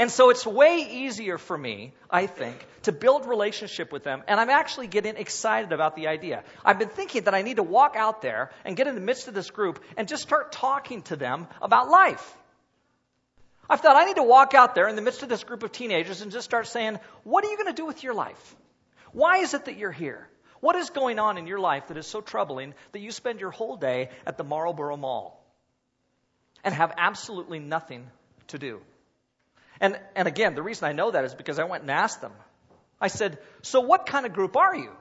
And 0.00 0.10
so 0.10 0.30
it's 0.30 0.46
way 0.46 0.88
easier 0.90 1.36
for 1.36 1.58
me, 1.58 1.92
I 2.08 2.26
think, 2.26 2.66
to 2.84 2.90
build 2.90 3.26
relationship 3.26 3.92
with 3.92 4.02
them. 4.02 4.22
And 4.26 4.40
I'm 4.40 4.48
actually 4.48 4.86
getting 4.86 5.16
excited 5.16 5.72
about 5.72 5.94
the 5.94 6.08
idea. 6.08 6.42
I've 6.64 6.78
been 6.78 6.88
thinking 6.88 7.24
that 7.24 7.34
I 7.34 7.42
need 7.42 7.56
to 7.56 7.62
walk 7.62 7.96
out 7.96 8.22
there 8.22 8.50
and 8.64 8.78
get 8.78 8.86
in 8.86 8.94
the 8.94 9.02
midst 9.02 9.28
of 9.28 9.34
this 9.34 9.50
group 9.50 9.78
and 9.98 10.08
just 10.08 10.22
start 10.22 10.52
talking 10.52 11.02
to 11.02 11.16
them 11.16 11.48
about 11.60 11.90
life. 11.90 12.26
I've 13.68 13.82
thought 13.82 13.94
I 13.94 14.06
need 14.06 14.16
to 14.16 14.22
walk 14.22 14.54
out 14.54 14.74
there 14.74 14.88
in 14.88 14.96
the 14.96 15.02
midst 15.02 15.22
of 15.22 15.28
this 15.28 15.44
group 15.44 15.62
of 15.64 15.70
teenagers 15.70 16.22
and 16.22 16.32
just 16.32 16.46
start 16.46 16.66
saying, 16.66 16.98
what 17.24 17.44
are 17.44 17.50
you 17.50 17.58
going 17.58 17.68
to 17.68 17.74
do 17.74 17.84
with 17.84 18.02
your 18.02 18.14
life? 18.14 18.56
Why 19.12 19.40
is 19.40 19.52
it 19.52 19.66
that 19.66 19.76
you're 19.76 19.92
here? 19.92 20.26
What 20.60 20.76
is 20.76 20.88
going 20.88 21.18
on 21.18 21.36
in 21.36 21.46
your 21.46 21.60
life 21.60 21.88
that 21.88 21.98
is 21.98 22.06
so 22.06 22.22
troubling 22.22 22.72
that 22.92 23.00
you 23.00 23.10
spend 23.10 23.38
your 23.38 23.50
whole 23.50 23.76
day 23.76 24.08
at 24.26 24.38
the 24.38 24.44
Marlborough 24.44 24.96
Mall 24.96 25.44
and 26.64 26.74
have 26.74 26.94
absolutely 26.96 27.58
nothing 27.58 28.06
to 28.46 28.58
do? 28.58 28.80
And, 29.80 29.98
and 30.14 30.28
again, 30.28 30.54
the 30.54 30.62
reason 30.62 30.86
I 30.86 30.92
know 30.92 31.10
that 31.10 31.24
is 31.24 31.34
because 31.34 31.58
I 31.58 31.64
went 31.64 31.82
and 31.82 31.90
asked 31.90 32.20
them. 32.20 32.32
I 33.00 33.08
said, 33.08 33.38
So 33.62 33.80
what 33.80 34.06
kind 34.06 34.26
of 34.26 34.32
group 34.32 34.56
are 34.56 34.74
you? 34.74 34.92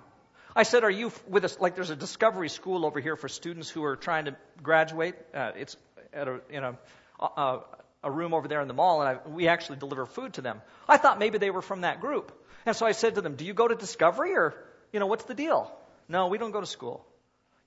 I 0.56 0.64
said, 0.64 0.84
Are 0.84 0.92
you 0.92 1.12
with 1.28 1.44
us? 1.44 1.60
Like, 1.60 1.76
there's 1.76 1.90
a 1.90 1.96
discovery 1.96 2.50
school 2.50 2.86
over 2.86 3.00
here 3.00 3.16
for 3.16 3.28
students 3.28 3.70
who 3.70 3.84
are 3.84 3.98
trying 3.98 4.26
to 4.26 4.36
graduate. 4.64 5.16
Uh, 5.34 5.52
it's 5.56 5.76
at 6.14 6.28
a, 6.28 6.40
in 6.50 6.64
a, 6.64 6.78
a, 7.20 7.60
a 8.04 8.12
room 8.12 8.34
over 8.34 8.48
there 8.48 8.62
in 8.62 8.68
the 8.68 8.74
mall, 8.74 9.02
and 9.02 9.10
I, 9.10 9.28
we 9.28 9.48
actually 9.50 9.78
deliver 9.80 10.06
food 10.06 10.34
to 10.34 10.42
them. 10.42 10.62
I 10.88 10.98
thought 10.98 11.20
maybe 11.20 11.38
they 11.38 11.50
were 11.50 11.62
from 11.62 11.82
that 11.82 12.00
group. 12.00 12.32
And 12.66 12.76
so 12.76 12.86
I 12.86 12.94
said 12.94 13.16
to 13.16 13.22
them, 13.22 13.36
Do 13.36 13.46
you 13.46 13.54
go 13.54 13.68
to 13.68 13.76
Discovery, 13.76 14.36
or, 14.36 14.54
you 14.94 15.00
know, 15.00 15.08
what's 15.08 15.26
the 15.26 15.36
deal? 15.36 15.72
No, 16.08 16.28
we 16.28 16.38
don't 16.38 16.52
go 16.52 16.62
to 16.62 16.68
school. 16.68 17.06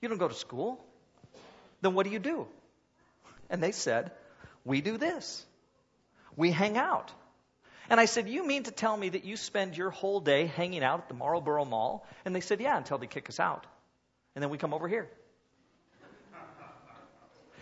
You 0.01 0.09
don't 0.09 0.17
go 0.17 0.27
to 0.27 0.33
school? 0.33 0.83
Then 1.81 1.93
what 1.93 2.05
do 2.05 2.11
you 2.11 2.19
do? 2.19 2.47
And 3.49 3.61
they 3.61 3.71
said, 3.71 4.11
We 4.65 4.81
do 4.81 4.97
this 4.97 5.45
we 6.35 6.51
hang 6.51 6.77
out. 6.77 7.11
And 7.89 7.99
I 7.99 8.05
said, 8.05 8.29
You 8.29 8.45
mean 8.45 8.63
to 8.63 8.71
tell 8.71 8.95
me 8.95 9.09
that 9.09 9.25
you 9.25 9.37
spend 9.37 9.77
your 9.77 9.89
whole 9.89 10.19
day 10.19 10.45
hanging 10.45 10.83
out 10.83 11.01
at 11.01 11.07
the 11.09 11.13
Marlborough 11.13 11.65
Mall? 11.65 12.05
And 12.25 12.35
they 12.35 12.41
said, 12.41 12.61
Yeah, 12.61 12.77
until 12.77 12.97
they 12.97 13.07
kick 13.07 13.29
us 13.29 13.39
out. 13.39 13.65
And 14.35 14.41
then 14.41 14.49
we 14.49 14.57
come 14.57 14.73
over 14.73 14.87
here. 14.87 15.09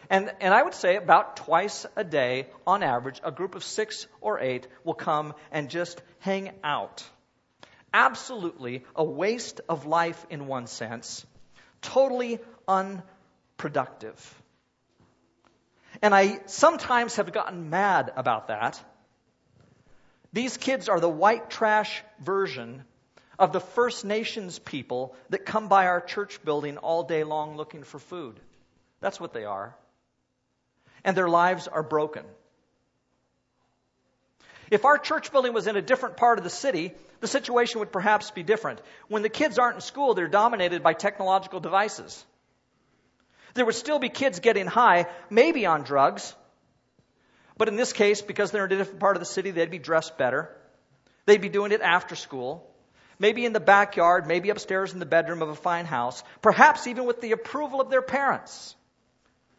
And, 0.09 0.29
and 0.41 0.53
I 0.53 0.61
would 0.61 0.73
say 0.73 0.97
about 0.97 1.37
twice 1.37 1.85
a 1.95 2.03
day, 2.03 2.47
on 2.67 2.83
average, 2.83 3.21
a 3.23 3.31
group 3.31 3.55
of 3.55 3.63
six 3.63 4.07
or 4.19 4.41
eight 4.41 4.67
will 4.83 4.93
come 4.93 5.33
and 5.53 5.69
just 5.69 6.01
hang 6.19 6.51
out. 6.65 7.01
Absolutely 7.93 8.83
a 8.93 9.05
waste 9.05 9.61
of 9.69 9.85
life 9.85 10.25
in 10.29 10.47
one 10.47 10.67
sense, 10.67 11.25
totally 11.81 12.39
unproductive. 12.67 14.40
And 16.01 16.15
I 16.15 16.39
sometimes 16.47 17.17
have 17.17 17.31
gotten 17.31 17.69
mad 17.69 18.11
about 18.15 18.47
that. 18.47 18.81
These 20.33 20.57
kids 20.57 20.89
are 20.89 20.99
the 20.99 21.09
white 21.09 21.49
trash 21.49 22.03
version 22.19 22.83
of 23.37 23.53
the 23.53 23.59
First 23.59 24.05
Nations 24.05 24.59
people 24.59 25.15
that 25.29 25.45
come 25.45 25.67
by 25.67 25.87
our 25.87 26.01
church 26.01 26.43
building 26.43 26.77
all 26.77 27.03
day 27.03 27.23
long 27.23 27.57
looking 27.57 27.83
for 27.83 27.99
food. 27.99 28.39
That's 28.99 29.19
what 29.19 29.33
they 29.33 29.45
are. 29.45 29.75
And 31.03 31.17
their 31.17 31.29
lives 31.29 31.67
are 31.67 31.83
broken. 31.83 32.23
If 34.69 34.85
our 34.85 34.97
church 34.97 35.31
building 35.31 35.53
was 35.53 35.67
in 35.67 35.75
a 35.75 35.81
different 35.81 36.15
part 36.15 36.37
of 36.37 36.45
the 36.45 36.49
city, 36.49 36.93
the 37.19 37.27
situation 37.27 37.79
would 37.79 37.91
perhaps 37.91 38.31
be 38.31 38.41
different. 38.41 38.79
When 39.09 39.21
the 39.21 39.29
kids 39.29 39.59
aren't 39.59 39.75
in 39.75 39.81
school, 39.81 40.13
they're 40.13 40.29
dominated 40.29 40.81
by 40.81 40.93
technological 40.93 41.59
devices. 41.59 42.25
There 43.53 43.65
would 43.65 43.75
still 43.75 43.99
be 43.99 44.09
kids 44.09 44.39
getting 44.39 44.67
high, 44.67 45.07
maybe 45.29 45.65
on 45.65 45.83
drugs. 45.83 46.35
But 47.57 47.67
in 47.67 47.75
this 47.75 47.93
case, 47.93 48.21
because 48.21 48.51
they're 48.51 48.65
in 48.65 48.71
a 48.71 48.77
different 48.77 48.99
part 48.99 49.15
of 49.15 49.21
the 49.21 49.25
city, 49.25 49.51
they'd 49.51 49.69
be 49.69 49.79
dressed 49.79 50.17
better. 50.17 50.49
They'd 51.25 51.41
be 51.41 51.49
doing 51.49 51.71
it 51.71 51.81
after 51.81 52.15
school 52.15 52.71
maybe 53.21 53.45
in 53.45 53.53
the 53.53 53.59
backyard, 53.59 54.25
maybe 54.25 54.49
upstairs 54.49 54.93
in 54.93 54.99
the 54.99 55.05
bedroom 55.05 55.43
of 55.43 55.49
a 55.49 55.55
fine 55.55 55.85
house, 55.85 56.23
perhaps 56.41 56.87
even 56.87 57.05
with 57.05 57.21
the 57.21 57.33
approval 57.33 57.79
of 57.79 57.91
their 57.91 58.01
parents, 58.01 58.75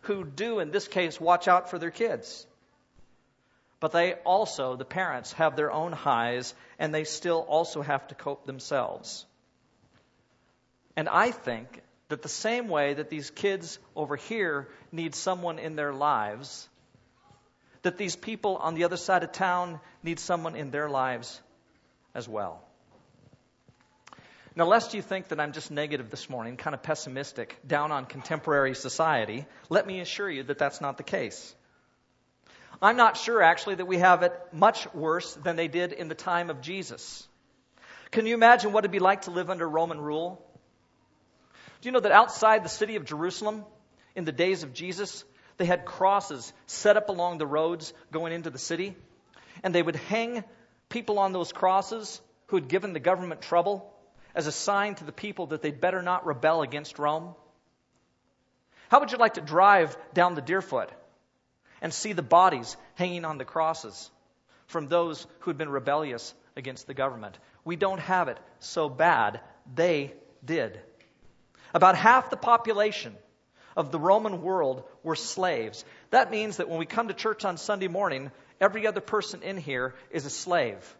who 0.00 0.24
do, 0.24 0.58
in 0.58 0.72
this 0.72 0.88
case, 0.88 1.20
watch 1.20 1.46
out 1.46 1.70
for 1.70 1.78
their 1.78 1.92
kids. 1.92 2.44
But 3.78 3.92
they 3.92 4.14
also, 4.24 4.74
the 4.74 4.84
parents, 4.84 5.32
have 5.34 5.54
their 5.54 5.70
own 5.70 5.92
highs, 5.92 6.54
and 6.76 6.92
they 6.92 7.04
still 7.04 7.38
also 7.38 7.82
have 7.82 8.08
to 8.08 8.16
cope 8.16 8.46
themselves. 8.46 9.24
And 10.96 11.08
I 11.08 11.30
think 11.30 11.80
that 12.12 12.20
the 12.20 12.28
same 12.28 12.68
way 12.68 12.92
that 12.92 13.08
these 13.08 13.30
kids 13.30 13.78
over 13.96 14.16
here 14.16 14.68
need 14.92 15.14
someone 15.14 15.58
in 15.58 15.76
their 15.76 15.94
lives, 15.94 16.68
that 17.80 17.96
these 17.96 18.16
people 18.16 18.56
on 18.56 18.74
the 18.74 18.84
other 18.84 18.98
side 18.98 19.22
of 19.22 19.32
town 19.32 19.80
need 20.02 20.20
someone 20.20 20.54
in 20.54 20.70
their 20.70 20.90
lives 20.90 21.40
as 22.14 22.28
well. 22.28 22.62
Now, 24.54 24.66
lest 24.66 24.92
you 24.92 25.00
think 25.00 25.28
that 25.28 25.40
I'm 25.40 25.52
just 25.52 25.70
negative 25.70 26.10
this 26.10 26.28
morning, 26.28 26.58
kind 26.58 26.74
of 26.74 26.82
pessimistic, 26.82 27.56
down 27.66 27.90
on 27.92 28.04
contemporary 28.04 28.74
society, 28.74 29.46
let 29.70 29.86
me 29.86 30.00
assure 30.00 30.28
you 30.28 30.42
that 30.42 30.58
that's 30.58 30.82
not 30.82 30.98
the 30.98 31.02
case. 31.02 31.54
I'm 32.82 32.98
not 32.98 33.16
sure, 33.16 33.42
actually, 33.42 33.76
that 33.76 33.86
we 33.86 33.96
have 33.96 34.22
it 34.22 34.38
much 34.52 34.92
worse 34.92 35.32
than 35.32 35.56
they 35.56 35.68
did 35.68 35.94
in 35.94 36.08
the 36.08 36.14
time 36.14 36.50
of 36.50 36.60
Jesus. 36.60 37.26
Can 38.10 38.26
you 38.26 38.34
imagine 38.34 38.72
what 38.74 38.84
it'd 38.84 38.92
be 38.92 38.98
like 38.98 39.22
to 39.22 39.30
live 39.30 39.48
under 39.48 39.66
Roman 39.66 39.98
rule? 39.98 40.44
Do 41.82 41.88
you 41.88 41.92
know 41.92 42.00
that 42.00 42.12
outside 42.12 42.64
the 42.64 42.68
city 42.68 42.94
of 42.94 43.04
Jerusalem, 43.04 43.64
in 44.14 44.24
the 44.24 44.30
days 44.32 44.62
of 44.62 44.72
Jesus, 44.72 45.24
they 45.56 45.64
had 45.64 45.84
crosses 45.84 46.52
set 46.66 46.96
up 46.96 47.08
along 47.08 47.38
the 47.38 47.46
roads 47.46 47.92
going 48.12 48.32
into 48.32 48.50
the 48.50 48.58
city? 48.58 48.96
And 49.64 49.74
they 49.74 49.82
would 49.82 49.96
hang 49.96 50.44
people 50.88 51.18
on 51.18 51.32
those 51.32 51.52
crosses 51.52 52.20
who 52.46 52.56
had 52.56 52.68
given 52.68 52.92
the 52.92 53.00
government 53.00 53.42
trouble 53.42 53.92
as 54.32 54.46
a 54.46 54.52
sign 54.52 54.94
to 54.94 55.04
the 55.04 55.12
people 55.12 55.48
that 55.48 55.60
they'd 55.60 55.80
better 55.80 56.02
not 56.02 56.24
rebel 56.24 56.62
against 56.62 57.00
Rome? 57.00 57.34
How 58.88 59.00
would 59.00 59.10
you 59.10 59.18
like 59.18 59.34
to 59.34 59.40
drive 59.40 59.96
down 60.14 60.36
the 60.36 60.40
Deerfoot 60.40 60.90
and 61.80 61.92
see 61.92 62.12
the 62.12 62.22
bodies 62.22 62.76
hanging 62.94 63.24
on 63.24 63.38
the 63.38 63.44
crosses 63.44 64.08
from 64.66 64.86
those 64.86 65.26
who 65.40 65.50
had 65.50 65.58
been 65.58 65.68
rebellious 65.68 66.32
against 66.54 66.86
the 66.86 66.94
government? 66.94 67.36
We 67.64 67.74
don't 67.74 68.00
have 68.00 68.28
it 68.28 68.38
so 68.60 68.88
bad. 68.88 69.40
They 69.74 70.14
did. 70.44 70.80
About 71.74 71.96
half 71.96 72.30
the 72.30 72.36
population 72.36 73.16
of 73.76 73.90
the 73.90 73.98
Roman 73.98 74.42
world 74.42 74.84
were 75.02 75.16
slaves. 75.16 75.84
That 76.10 76.30
means 76.30 76.58
that 76.58 76.68
when 76.68 76.78
we 76.78 76.86
come 76.86 77.08
to 77.08 77.14
church 77.14 77.44
on 77.44 77.56
Sunday 77.56 77.88
morning, 77.88 78.30
every 78.60 78.86
other 78.86 79.00
person 79.00 79.42
in 79.42 79.56
here 79.56 79.94
is 80.10 80.26
a 80.26 80.30
slave. 80.30 80.96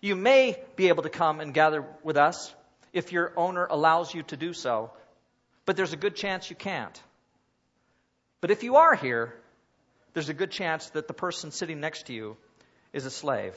You 0.00 0.14
may 0.14 0.56
be 0.76 0.88
able 0.88 1.02
to 1.02 1.08
come 1.08 1.40
and 1.40 1.52
gather 1.52 1.84
with 2.02 2.16
us 2.16 2.54
if 2.92 3.12
your 3.12 3.32
owner 3.36 3.66
allows 3.66 4.14
you 4.14 4.22
to 4.24 4.36
do 4.36 4.52
so, 4.52 4.90
but 5.64 5.76
there's 5.76 5.92
a 5.92 5.96
good 5.96 6.14
chance 6.14 6.48
you 6.48 6.56
can't. 6.56 7.02
But 8.40 8.50
if 8.50 8.62
you 8.62 8.76
are 8.76 8.94
here, 8.94 9.34
there's 10.12 10.28
a 10.28 10.34
good 10.34 10.50
chance 10.50 10.90
that 10.90 11.08
the 11.08 11.14
person 11.14 11.50
sitting 11.50 11.80
next 11.80 12.06
to 12.06 12.12
you 12.12 12.36
is 12.92 13.04
a 13.04 13.10
slave. 13.10 13.54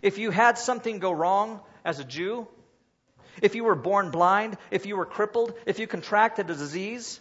If 0.00 0.18
you 0.18 0.30
had 0.30 0.58
something 0.58 0.98
go 0.98 1.12
wrong 1.12 1.60
as 1.84 2.00
a 2.00 2.04
Jew, 2.04 2.48
if 3.40 3.54
you 3.54 3.64
were 3.64 3.74
born 3.74 4.10
blind, 4.10 4.56
if 4.70 4.86
you 4.86 4.96
were 4.96 5.06
crippled, 5.06 5.54
if 5.66 5.78
you 5.78 5.86
contracted 5.86 6.50
a 6.50 6.54
disease, 6.54 7.20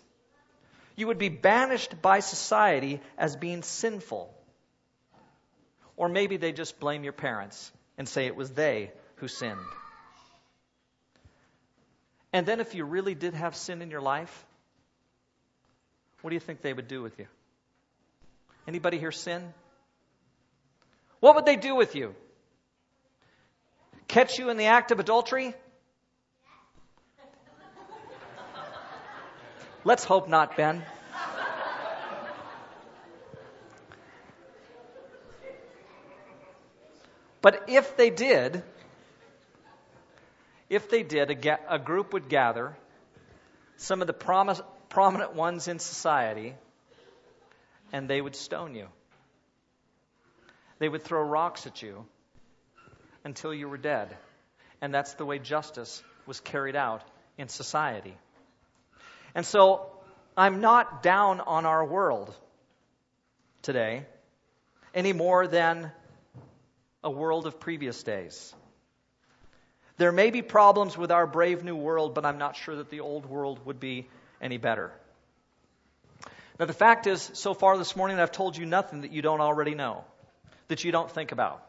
you 0.96 1.08
would 1.08 1.18
be 1.18 1.30
banished 1.30 2.01
by 2.01 2.20
society 2.20 3.00
as 3.18 3.36
being 3.36 3.63
sinful. 3.63 4.34
Or 5.96 6.10
maybe 6.10 6.38
they 6.38 6.51
just 6.51 6.80
blame 6.80 7.03
your 7.03 7.13
parents 7.13 7.72
and 7.98 8.08
say 8.10 8.25
it 8.25 8.36
was 8.36 8.51
they 8.51 8.91
who 9.15 9.27
sinned. 9.27 9.60
And 12.34 12.46
then, 12.46 12.60
if 12.60 12.75
you 12.75 12.86
really 12.86 13.13
did 13.13 13.34
have 13.34 13.56
sin 13.56 13.82
in 13.82 13.91
your 13.91 14.01
life, 14.01 14.46
what 16.22 16.30
do 16.30 16.36
you 16.36 16.39
think 16.39 16.62
they 16.62 16.74
would 16.74 16.88
do 16.88 17.01
with 17.01 17.20
you? 17.20 17.27
Anybody 18.68 19.00
here 19.00 19.12
sin? 19.12 19.53
What 21.20 21.36
would 21.36 21.46
they 21.46 21.56
do 21.56 21.75
with 21.75 21.96
you? 21.96 22.15
Catch 24.08 24.39
you 24.39 24.50
in 24.50 24.58
the 24.58 24.65
act 24.65 24.91
of 24.91 25.00
adultery? 25.00 25.53
Let's 29.83 30.03
hope 30.03 30.29
not, 30.29 30.55
Ben. 30.55 30.83
But 37.41 37.63
if 37.67 37.97
they 37.97 38.11
did, 38.11 38.61
if 40.69 40.91
they 40.91 41.01
did, 41.01 41.31
a, 41.31 41.59
a 41.67 41.79
group 41.79 42.13
would 42.13 42.29
gather, 42.29 42.77
some 43.77 44.01
of 44.01 44.07
the 44.07 44.13
promis- 44.13 44.61
prominent 44.89 45.33
ones 45.33 45.67
in 45.67 45.79
society, 45.79 46.53
and 47.91 48.07
they 48.07 48.21
would 48.21 48.35
stone 48.35 48.75
you. 48.75 48.88
They 50.77 50.88
would 50.88 51.01
throw 51.01 51.23
rocks 51.23 51.65
at 51.65 51.81
you 51.81 52.05
until 53.23 53.51
you 53.51 53.67
were 53.67 53.77
dead. 53.77 54.15
And 54.79 54.93
that's 54.93 55.15
the 55.15 55.25
way 55.25 55.39
justice 55.39 56.03
was 56.27 56.39
carried 56.39 56.75
out 56.75 57.03
in 57.39 57.47
society. 57.47 58.15
And 59.33 59.45
so 59.45 59.89
I'm 60.35 60.61
not 60.61 61.03
down 61.03 61.39
on 61.39 61.65
our 61.65 61.85
world 61.85 62.33
today 63.61 64.05
any 64.93 65.13
more 65.13 65.47
than 65.47 65.91
a 67.03 67.09
world 67.09 67.47
of 67.47 67.59
previous 67.59 68.03
days. 68.03 68.53
There 69.97 70.11
may 70.11 70.31
be 70.31 70.41
problems 70.41 70.97
with 70.97 71.11
our 71.11 71.27
brave 71.27 71.63
new 71.63 71.75
world, 71.75 72.15
but 72.15 72.25
I'm 72.25 72.38
not 72.38 72.55
sure 72.55 72.75
that 72.75 72.89
the 72.89 73.01
old 73.01 73.25
world 73.25 73.65
would 73.65 73.79
be 73.79 74.07
any 74.41 74.57
better. 74.57 74.91
Now, 76.59 76.65
the 76.65 76.73
fact 76.73 77.07
is, 77.07 77.29
so 77.33 77.53
far 77.53 77.77
this 77.77 77.95
morning, 77.95 78.19
I've 78.19 78.31
told 78.31 78.57
you 78.57 78.65
nothing 78.65 79.01
that 79.01 79.11
you 79.11 79.21
don't 79.21 79.41
already 79.41 79.75
know, 79.75 80.03
that 80.67 80.83
you 80.83 80.91
don't 80.91 81.09
think 81.09 81.31
about. 81.31 81.63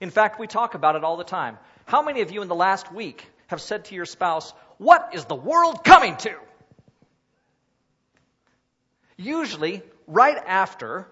In 0.00 0.10
fact, 0.10 0.40
we 0.40 0.46
talk 0.46 0.74
about 0.74 0.96
it 0.96 1.04
all 1.04 1.16
the 1.16 1.24
time. 1.24 1.58
How 1.84 2.02
many 2.02 2.22
of 2.22 2.32
you 2.32 2.42
in 2.42 2.48
the 2.48 2.54
last 2.54 2.92
week 2.92 3.24
have 3.48 3.60
said 3.60 3.84
to 3.86 3.94
your 3.94 4.06
spouse, 4.06 4.52
What 4.80 5.10
is 5.12 5.26
the 5.26 5.34
world 5.34 5.84
coming 5.84 6.16
to? 6.16 6.34
Usually, 9.18 9.82
right 10.06 10.38
after 10.38 11.06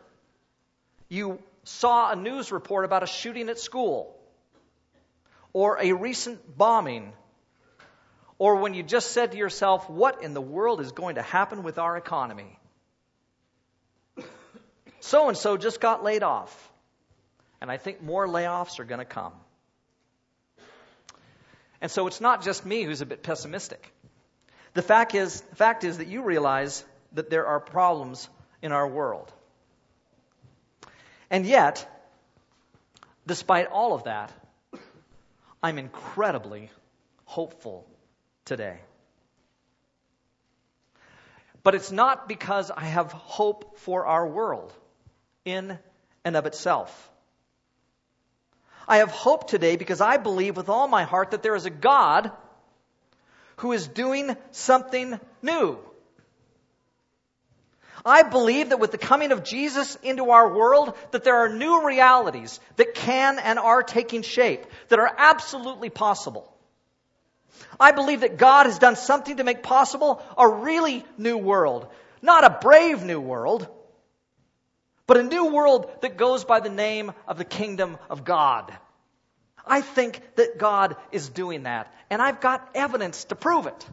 you 1.11 1.39
saw 1.65 2.11
a 2.11 2.17
news 2.17 2.51
report 2.51 2.87
about 2.87 3.03
a 3.03 3.07
shooting 3.07 3.51
at 3.51 3.59
school, 3.59 4.17
or 5.53 5.79
a 5.83 5.93
recent 5.93 6.57
bombing, 6.57 7.13
or 8.39 8.57
when 8.57 8.73
you 8.73 8.83
just 8.83 9.11
said 9.11 9.33
to 9.33 9.37
yourself, 9.37 9.91
What 9.91 10.23
in 10.23 10.33
the 10.33 10.41
world 10.41 10.81
is 10.81 10.93
going 10.93 11.17
to 11.17 11.23
happen 11.23 11.63
with 11.63 11.79
our 11.79 11.99
economy? 11.99 12.59
So 15.01 15.29
and 15.29 15.37
so 15.37 15.59
just 15.59 15.79
got 15.79 16.03
laid 16.03 16.23
off, 16.23 16.73
and 17.61 17.71
I 17.71 17.77
think 17.77 18.03
more 18.03 18.27
layoffs 18.27 18.81
are 18.81 18.85
going 18.85 19.01
to 19.01 19.05
come. 19.05 19.35
And 21.81 21.91
so 21.91 22.07
it's 22.07 22.21
not 22.21 22.43
just 22.43 22.67
me 22.67 22.83
who's 22.83 23.01
a 23.01 23.07
bit 23.07 23.23
pessimistic. 23.23 23.93
The 24.75 24.83
fact 24.83 25.15
is, 25.15 25.43
fact 25.55 25.85
is 25.85 25.99
that 25.99 26.09
you 26.09 26.23
realize 26.23 26.85
that 27.13 27.31
there 27.31 27.47
are 27.47 27.61
problems 27.61 28.29
in 28.63 28.73
our 28.73 28.87
world. 28.87 29.33
And 31.31 31.47
yet, 31.47 31.87
despite 33.27 33.69
all 33.69 33.95
of 33.95 34.05
that, 34.05 34.33
I'm 35.63 35.79
incredibly 35.79 36.71
hopeful 37.25 37.87
today. 38.45 38.79
But 41.63 41.75
it's 41.75 41.93
not 41.93 42.29
because 42.29 42.71
I 42.71 42.85
have 42.85 43.13
hope 43.13 43.79
for 43.79 44.07
our 44.07 44.27
world 44.27 44.73
in 45.45 45.79
and 46.25 46.37
of 46.37 46.47
itself. 46.47 47.11
I 48.89 48.99
have 48.99 49.11
hope 49.11 49.49
today 49.49 49.77
because 49.77 50.01
I 50.01 50.17
believe 50.17 50.57
with 50.57 50.71
all 50.71 50.89
my 50.89 51.05
heart 51.05 51.33
that 51.33 51.43
there 51.43 51.55
is 51.55 51.67
a 51.67 51.71
God 51.71 52.33
who 53.57 53.73
is 53.73 53.87
doing 53.87 54.35
something 54.51 55.21
new. 55.43 55.79
I 58.07 58.23
believe 58.23 58.71
that 58.71 58.81
with 58.81 58.93
the 58.93 58.99
coming 58.99 59.33
of 59.33 59.45
Jesus 59.45 59.97
into 60.03 60.31
our 60.31 60.57
world, 60.57 60.97
that 61.11 61.25
there 61.25 61.37
are 61.37 61.49
new 61.51 61.87
realities 61.87 62.59
that 62.77 62.95
can 62.95 63.39
and 63.39 63.59
are 63.59 63.83
taking 63.83 64.23
shape, 64.23 64.65
that 64.89 64.99
are 64.99 65.15
absolutely 65.19 65.91
possible. 65.91 66.51
I 67.79 67.93
believe 67.93 68.21
that 68.21 68.39
God 68.39 68.67
has 68.67 68.79
done 68.79 68.97
something 68.97 69.37
to 69.37 69.45
make 69.45 69.63
possible 69.63 70.23
a 70.39 70.49
really 70.49 71.05
new 71.19 71.37
world. 71.37 71.89
Not 72.23 72.45
a 72.45 72.59
brave 72.63 73.05
new 73.05 73.21
world, 73.21 73.69
but 75.09 75.17
a 75.17 75.25
new 75.25 75.47
world 75.47 75.91
that 76.03 76.17
goes 76.17 76.45
by 76.45 76.61
the 76.61 76.69
name 76.69 77.11
of 77.27 77.39
the 77.39 77.45
kingdom 77.45 77.99
of 78.09 78.25
God. 78.25 78.73
I 79.67 79.81
think 79.81 80.21
that 80.37 80.59
God 80.59 80.97
is 81.11 81.29
doing 81.29 81.65
that, 81.65 81.93
and 82.11 82.23
I've 82.23 82.41
got 82.41 82.71
evidence 82.75 83.25
to 83.25 83.35
prove 83.35 83.67
it. 83.67 83.87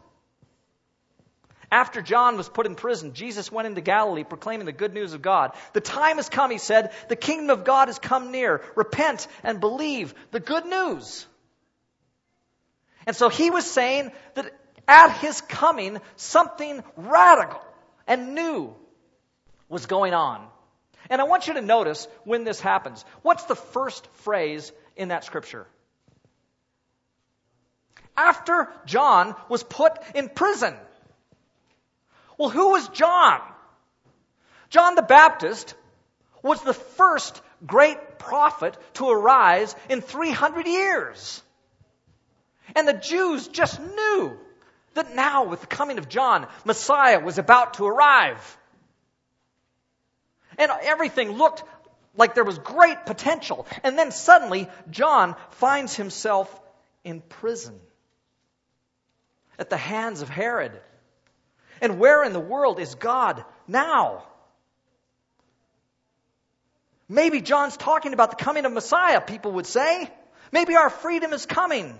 After 1.72 2.00
John 2.00 2.36
was 2.36 2.48
put 2.48 2.66
in 2.66 2.76
prison, 2.76 3.12
Jesus 3.12 3.50
went 3.50 3.66
into 3.66 3.80
Galilee 3.80 4.24
proclaiming 4.24 4.66
the 4.66 4.72
good 4.72 4.94
news 4.94 5.14
of 5.14 5.22
God. 5.22 5.52
The 5.72 5.80
time 5.80 6.16
has 6.16 6.28
come, 6.28 6.50
he 6.50 6.58
said. 6.58 6.92
The 7.08 7.16
kingdom 7.16 7.50
of 7.50 7.64
God 7.64 7.88
has 7.88 7.98
come 7.98 8.30
near. 8.30 8.62
Repent 8.76 9.26
and 9.42 9.58
believe 9.58 10.14
the 10.30 10.38
good 10.38 10.64
news. 10.64 11.26
And 13.04 13.16
so 13.16 13.28
he 13.28 13.50
was 13.50 13.68
saying 13.68 14.12
that 14.34 14.52
at 14.86 15.16
his 15.18 15.40
coming, 15.40 16.00
something 16.14 16.84
radical 16.96 17.62
and 18.06 18.34
new 18.36 18.72
was 19.68 19.86
going 19.86 20.14
on. 20.14 20.46
And 21.10 21.20
I 21.20 21.24
want 21.24 21.46
you 21.46 21.54
to 21.54 21.62
notice 21.62 22.08
when 22.24 22.44
this 22.44 22.60
happens. 22.60 23.04
What's 23.22 23.44
the 23.44 23.56
first 23.56 24.06
phrase 24.24 24.72
in 24.96 25.08
that 25.08 25.24
scripture? 25.24 25.66
After 28.16 28.68
John 28.86 29.34
was 29.48 29.62
put 29.62 29.92
in 30.14 30.28
prison. 30.28 30.74
Well, 32.38 32.50
who 32.50 32.70
was 32.70 32.88
John? 32.88 33.40
John 34.70 34.94
the 34.94 35.02
Baptist 35.02 35.74
was 36.42 36.62
the 36.62 36.74
first 36.74 37.40
great 37.64 38.18
prophet 38.18 38.76
to 38.94 39.08
arise 39.08 39.74
in 39.88 40.00
300 40.00 40.66
years. 40.66 41.42
And 42.74 42.88
the 42.88 42.94
Jews 42.94 43.48
just 43.48 43.80
knew 43.80 44.38
that 44.94 45.14
now, 45.14 45.44
with 45.44 45.60
the 45.60 45.66
coming 45.66 45.98
of 45.98 46.08
John, 46.08 46.46
Messiah 46.64 47.20
was 47.20 47.38
about 47.38 47.74
to 47.74 47.86
arrive. 47.86 48.58
And 50.58 50.70
everything 50.82 51.32
looked 51.32 51.62
like 52.16 52.34
there 52.34 52.44
was 52.44 52.58
great 52.58 53.04
potential. 53.06 53.66
And 53.82 53.98
then 53.98 54.10
suddenly, 54.10 54.68
John 54.90 55.36
finds 55.50 55.94
himself 55.94 56.48
in 57.04 57.20
prison 57.20 57.78
at 59.58 59.70
the 59.70 59.76
hands 59.76 60.22
of 60.22 60.28
Herod. 60.28 60.72
And 61.80 61.98
where 61.98 62.24
in 62.24 62.32
the 62.32 62.40
world 62.40 62.80
is 62.80 62.94
God 62.94 63.44
now? 63.66 64.24
Maybe 67.08 67.40
John's 67.40 67.76
talking 67.76 68.12
about 68.12 68.30
the 68.36 68.44
coming 68.44 68.64
of 68.64 68.72
Messiah, 68.72 69.20
people 69.20 69.52
would 69.52 69.66
say. 69.66 70.10
Maybe 70.50 70.74
our 70.74 70.90
freedom 70.90 71.32
is 71.32 71.46
coming. 71.46 71.96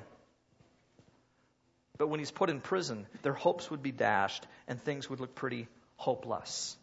But 1.98 2.08
when 2.08 2.18
he's 2.20 2.30
put 2.30 2.50
in 2.50 2.60
prison, 2.60 3.06
their 3.22 3.32
hopes 3.32 3.70
would 3.70 3.82
be 3.82 3.92
dashed 3.92 4.46
and 4.66 4.80
things 4.80 5.08
would 5.08 5.20
look 5.20 5.34
pretty 5.34 5.68
hopeless. 5.96 6.76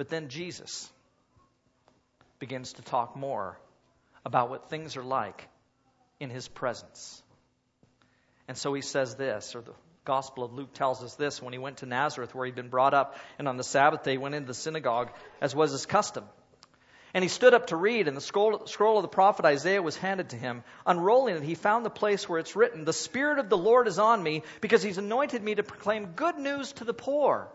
But 0.00 0.08
then 0.08 0.30
Jesus 0.30 0.90
begins 2.38 2.72
to 2.72 2.82
talk 2.82 3.16
more 3.16 3.58
about 4.24 4.48
what 4.48 4.70
things 4.70 4.96
are 4.96 5.02
like 5.02 5.46
in 6.18 6.30
his 6.30 6.48
presence. 6.48 7.22
And 8.48 8.56
so 8.56 8.72
he 8.72 8.80
says 8.80 9.16
this, 9.16 9.54
or 9.54 9.60
the 9.60 9.74
Gospel 10.06 10.42
of 10.42 10.54
Luke 10.54 10.72
tells 10.72 11.04
us 11.04 11.16
this 11.16 11.42
when 11.42 11.52
he 11.52 11.58
went 11.58 11.76
to 11.78 11.86
Nazareth, 11.86 12.34
where 12.34 12.46
he'd 12.46 12.54
been 12.54 12.70
brought 12.70 12.94
up, 12.94 13.18
and 13.38 13.46
on 13.46 13.58
the 13.58 13.62
Sabbath 13.62 14.02
day 14.02 14.16
went 14.16 14.34
into 14.34 14.46
the 14.46 14.54
synagogue, 14.54 15.10
as 15.42 15.54
was 15.54 15.70
his 15.72 15.84
custom. 15.84 16.24
And 17.12 17.22
he 17.22 17.28
stood 17.28 17.52
up 17.52 17.66
to 17.66 17.76
read, 17.76 18.08
and 18.08 18.16
the 18.16 18.22
scroll, 18.22 18.66
scroll, 18.68 18.96
of 18.96 19.02
the 19.02 19.08
prophet 19.08 19.44
Isaiah 19.44 19.82
was 19.82 19.98
handed 19.98 20.30
to 20.30 20.36
him. 20.36 20.64
Unrolling 20.86 21.36
it, 21.36 21.42
he 21.42 21.54
found 21.54 21.84
the 21.84 21.90
place 21.90 22.26
where 22.26 22.38
it's 22.38 22.56
written, 22.56 22.86
The 22.86 22.94
Spirit 22.94 23.38
of 23.38 23.50
the 23.50 23.58
Lord 23.58 23.86
is 23.86 23.98
on 23.98 24.22
me, 24.22 24.44
because 24.62 24.82
he's 24.82 24.96
anointed 24.96 25.42
me 25.42 25.56
to 25.56 25.62
proclaim 25.62 26.12
good 26.16 26.38
news 26.38 26.72
to 26.72 26.84
the 26.84 26.94
poor. 26.94 27.50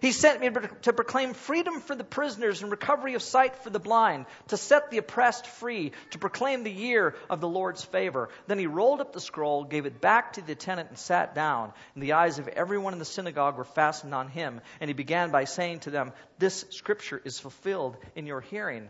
He 0.00 0.12
sent 0.12 0.40
me 0.40 0.50
to 0.82 0.92
proclaim 0.92 1.34
freedom 1.34 1.80
for 1.80 1.94
the 1.94 2.04
prisoners 2.04 2.62
and 2.62 2.70
recovery 2.70 3.14
of 3.14 3.22
sight 3.22 3.56
for 3.56 3.70
the 3.70 3.80
blind, 3.80 4.26
to 4.48 4.56
set 4.56 4.90
the 4.90 4.98
oppressed 4.98 5.46
free, 5.46 5.92
to 6.10 6.18
proclaim 6.18 6.62
the 6.62 6.72
year 6.72 7.16
of 7.28 7.40
the 7.40 7.48
Lord's 7.48 7.84
favor. 7.84 8.28
Then 8.46 8.58
he 8.58 8.66
rolled 8.66 9.00
up 9.00 9.12
the 9.12 9.20
scroll, 9.20 9.64
gave 9.64 9.86
it 9.86 10.00
back 10.00 10.34
to 10.34 10.42
the 10.42 10.52
attendant, 10.52 10.90
and 10.90 10.98
sat 10.98 11.34
down. 11.34 11.72
And 11.94 12.02
the 12.02 12.12
eyes 12.12 12.38
of 12.38 12.48
everyone 12.48 12.92
in 12.92 12.98
the 12.98 13.04
synagogue 13.04 13.56
were 13.56 13.64
fastened 13.64 14.14
on 14.14 14.28
him. 14.28 14.60
And 14.80 14.88
he 14.88 14.94
began 14.94 15.30
by 15.30 15.44
saying 15.44 15.80
to 15.80 15.90
them, 15.90 16.12
This 16.38 16.64
scripture 16.70 17.20
is 17.24 17.38
fulfilled 17.40 17.96
in 18.14 18.26
your 18.26 18.40
hearing 18.40 18.88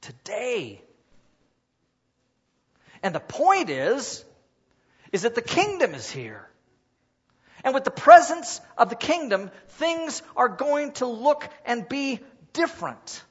today. 0.00 0.82
And 3.02 3.14
the 3.14 3.20
point 3.20 3.70
is, 3.70 4.24
is 5.12 5.22
that 5.22 5.34
the 5.34 5.42
kingdom 5.42 5.94
is 5.94 6.10
here. 6.10 6.47
And 7.64 7.74
with 7.74 7.84
the 7.84 7.90
presence 7.90 8.60
of 8.76 8.88
the 8.88 8.96
kingdom, 8.96 9.50
things 9.70 10.22
are 10.36 10.48
going 10.48 10.92
to 10.92 11.06
look 11.06 11.48
and 11.64 11.88
be 11.88 12.20
different. 12.52 13.22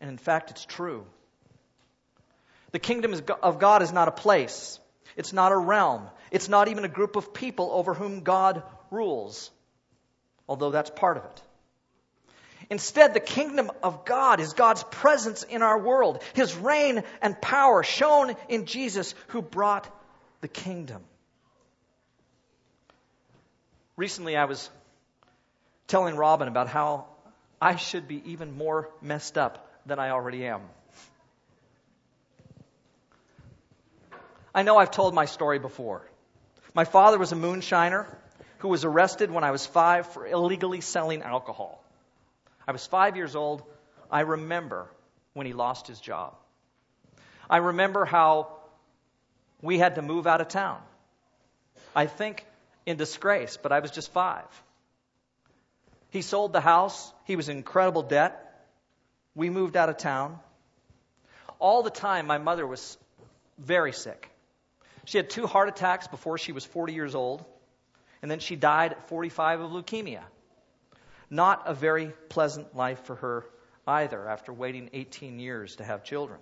And 0.00 0.10
in 0.10 0.18
fact, 0.18 0.50
it's 0.50 0.64
true. 0.64 1.06
The 2.72 2.78
kingdom 2.78 3.14
of 3.42 3.58
God 3.58 3.82
is 3.82 3.92
not 3.92 4.08
a 4.08 4.12
place, 4.12 4.78
it's 5.16 5.32
not 5.32 5.52
a 5.52 5.56
realm, 5.56 6.08
it's 6.30 6.48
not 6.48 6.68
even 6.68 6.84
a 6.84 6.88
group 6.88 7.16
of 7.16 7.34
people 7.34 7.70
over 7.72 7.94
whom 7.94 8.20
God 8.20 8.62
rules, 8.90 9.50
although 10.48 10.70
that's 10.70 10.90
part 10.90 11.16
of 11.16 11.24
it. 11.24 11.42
Instead, 12.70 13.14
the 13.14 13.20
kingdom 13.20 13.72
of 13.82 14.04
God 14.04 14.38
is 14.38 14.52
God's 14.52 14.84
presence 14.84 15.42
in 15.42 15.62
our 15.62 15.78
world, 15.78 16.22
His 16.34 16.54
reign 16.54 17.02
and 17.20 17.40
power 17.40 17.82
shown 17.82 18.36
in 18.48 18.66
Jesus 18.66 19.16
who 19.28 19.42
brought 19.42 19.88
the 20.40 20.48
kingdom. 20.48 21.02
Recently, 24.00 24.34
I 24.34 24.46
was 24.46 24.70
telling 25.86 26.16
Robin 26.16 26.48
about 26.48 26.68
how 26.68 27.04
I 27.60 27.76
should 27.76 28.08
be 28.08 28.22
even 28.30 28.56
more 28.56 28.88
messed 29.02 29.36
up 29.36 29.70
than 29.84 29.98
I 29.98 30.08
already 30.08 30.46
am. 30.46 30.62
I 34.54 34.62
know 34.62 34.78
I've 34.78 34.90
told 34.90 35.12
my 35.12 35.26
story 35.26 35.58
before. 35.58 36.00
My 36.72 36.86
father 36.86 37.18
was 37.18 37.32
a 37.32 37.34
moonshiner 37.34 38.06
who 38.60 38.68
was 38.68 38.86
arrested 38.86 39.30
when 39.30 39.44
I 39.44 39.50
was 39.50 39.66
five 39.66 40.06
for 40.06 40.26
illegally 40.26 40.80
selling 40.80 41.20
alcohol. 41.20 41.84
I 42.66 42.72
was 42.72 42.86
five 42.86 43.16
years 43.16 43.36
old. 43.36 43.62
I 44.10 44.20
remember 44.20 44.86
when 45.34 45.46
he 45.46 45.52
lost 45.52 45.86
his 45.86 46.00
job. 46.00 46.32
I 47.50 47.58
remember 47.58 48.06
how 48.06 48.60
we 49.60 49.78
had 49.78 49.96
to 49.96 50.00
move 50.00 50.26
out 50.26 50.40
of 50.40 50.48
town. 50.48 50.80
I 51.94 52.06
think 52.06 52.46
in 52.86 52.96
disgrace, 52.96 53.58
but 53.62 53.72
I 53.72 53.80
was 53.80 53.90
just 53.90 54.12
five. 54.12 54.46
He 56.10 56.22
sold 56.22 56.52
the 56.52 56.60
house. 56.60 57.12
He 57.24 57.36
was 57.36 57.48
in 57.48 57.58
incredible 57.58 58.02
debt. 58.02 58.66
We 59.34 59.50
moved 59.50 59.76
out 59.76 59.88
of 59.88 59.96
town. 59.96 60.38
All 61.58 61.82
the 61.82 61.90
time, 61.90 62.26
my 62.26 62.38
mother 62.38 62.66
was 62.66 62.98
very 63.58 63.92
sick. 63.92 64.30
She 65.04 65.18
had 65.18 65.30
two 65.30 65.46
heart 65.46 65.68
attacks 65.68 66.08
before 66.08 66.38
she 66.38 66.52
was 66.52 66.64
40 66.64 66.94
years 66.94 67.14
old, 67.14 67.44
and 68.22 68.30
then 68.30 68.38
she 68.38 68.56
died 68.56 68.92
at 68.92 69.08
45 69.08 69.60
of 69.60 69.70
leukemia. 69.70 70.22
Not 71.28 71.62
a 71.66 71.74
very 71.74 72.12
pleasant 72.28 72.74
life 72.74 73.04
for 73.04 73.16
her 73.16 73.46
either 73.86 74.28
after 74.28 74.52
waiting 74.52 74.90
18 74.92 75.38
years 75.38 75.76
to 75.76 75.84
have 75.84 76.04
children. 76.04 76.40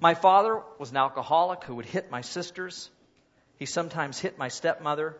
My 0.00 0.14
father 0.14 0.60
was 0.78 0.90
an 0.90 0.96
alcoholic 0.96 1.64
who 1.64 1.76
would 1.76 1.86
hit 1.86 2.10
my 2.10 2.20
sisters 2.20 2.90
he 3.64 3.66
sometimes 3.66 4.20
hit 4.20 4.36
my 4.36 4.48
stepmother. 4.48 5.16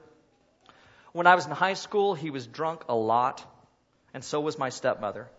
When 1.12 1.26
I 1.26 1.34
was 1.34 1.46
in 1.46 1.50
high 1.50 1.72
school, 1.72 2.12
he 2.12 2.28
was 2.28 2.46
drunk 2.46 2.84
a 2.90 2.94
lot, 2.94 3.42
and 4.12 4.22
so 4.22 4.38
was 4.38 4.58
my 4.58 4.68
stepmother. 4.68 5.30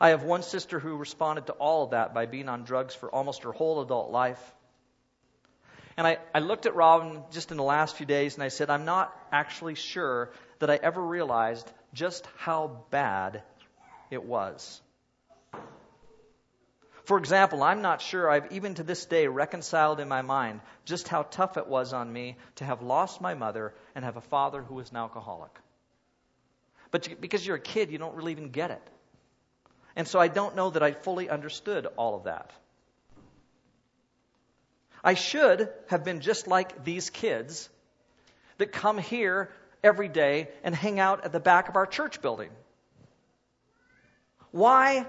I 0.00 0.08
have 0.08 0.24
one 0.24 0.42
sister 0.42 0.80
who 0.80 0.96
responded 0.96 1.46
to 1.46 1.52
all 1.52 1.84
of 1.84 1.90
that 1.90 2.14
by 2.14 2.26
being 2.26 2.48
on 2.48 2.64
drugs 2.64 2.96
for 2.96 3.08
almost 3.08 3.44
her 3.44 3.52
whole 3.52 3.80
adult 3.80 4.10
life. 4.10 4.42
And 5.96 6.04
I, 6.04 6.18
I 6.34 6.40
looked 6.40 6.66
at 6.66 6.74
Robin 6.74 7.22
just 7.30 7.52
in 7.52 7.58
the 7.58 7.62
last 7.62 7.94
few 7.94 8.06
days 8.06 8.34
and 8.34 8.42
I 8.42 8.48
said, 8.48 8.70
I'm 8.70 8.84
not 8.84 9.16
actually 9.30 9.76
sure 9.76 10.32
that 10.58 10.68
I 10.68 10.80
ever 10.82 11.00
realized 11.00 11.70
just 11.94 12.26
how 12.38 12.82
bad 12.90 13.44
it 14.10 14.24
was. 14.24 14.82
For 17.12 17.18
example, 17.18 17.62
I'm 17.62 17.82
not 17.82 18.00
sure 18.00 18.30
I've 18.30 18.50
even 18.52 18.72
to 18.76 18.82
this 18.82 19.04
day 19.04 19.26
reconciled 19.26 20.00
in 20.00 20.08
my 20.08 20.22
mind 20.22 20.62
just 20.86 21.08
how 21.08 21.24
tough 21.24 21.58
it 21.58 21.66
was 21.66 21.92
on 21.92 22.10
me 22.10 22.38
to 22.54 22.64
have 22.64 22.80
lost 22.80 23.20
my 23.20 23.34
mother 23.34 23.74
and 23.94 24.02
have 24.02 24.16
a 24.16 24.22
father 24.22 24.62
who 24.62 24.80
is 24.80 24.90
an 24.90 24.96
alcoholic. 24.96 25.50
But 26.90 27.20
because 27.20 27.46
you're 27.46 27.56
a 27.56 27.60
kid, 27.60 27.90
you 27.90 27.98
don't 27.98 28.14
really 28.14 28.32
even 28.32 28.48
get 28.48 28.70
it. 28.70 28.80
And 29.94 30.08
so 30.08 30.20
I 30.20 30.28
don't 30.28 30.56
know 30.56 30.70
that 30.70 30.82
I 30.82 30.92
fully 30.92 31.28
understood 31.28 31.86
all 31.98 32.16
of 32.16 32.24
that. 32.24 32.50
I 35.04 35.12
should 35.12 35.68
have 35.88 36.04
been 36.04 36.20
just 36.20 36.46
like 36.46 36.82
these 36.82 37.10
kids 37.10 37.68
that 38.56 38.72
come 38.72 38.96
here 38.96 39.50
every 39.84 40.08
day 40.08 40.48
and 40.64 40.74
hang 40.74 40.98
out 40.98 41.26
at 41.26 41.32
the 41.32 41.40
back 41.40 41.68
of 41.68 41.76
our 41.76 41.84
church 41.84 42.22
building. 42.22 42.48
Why 44.50 45.04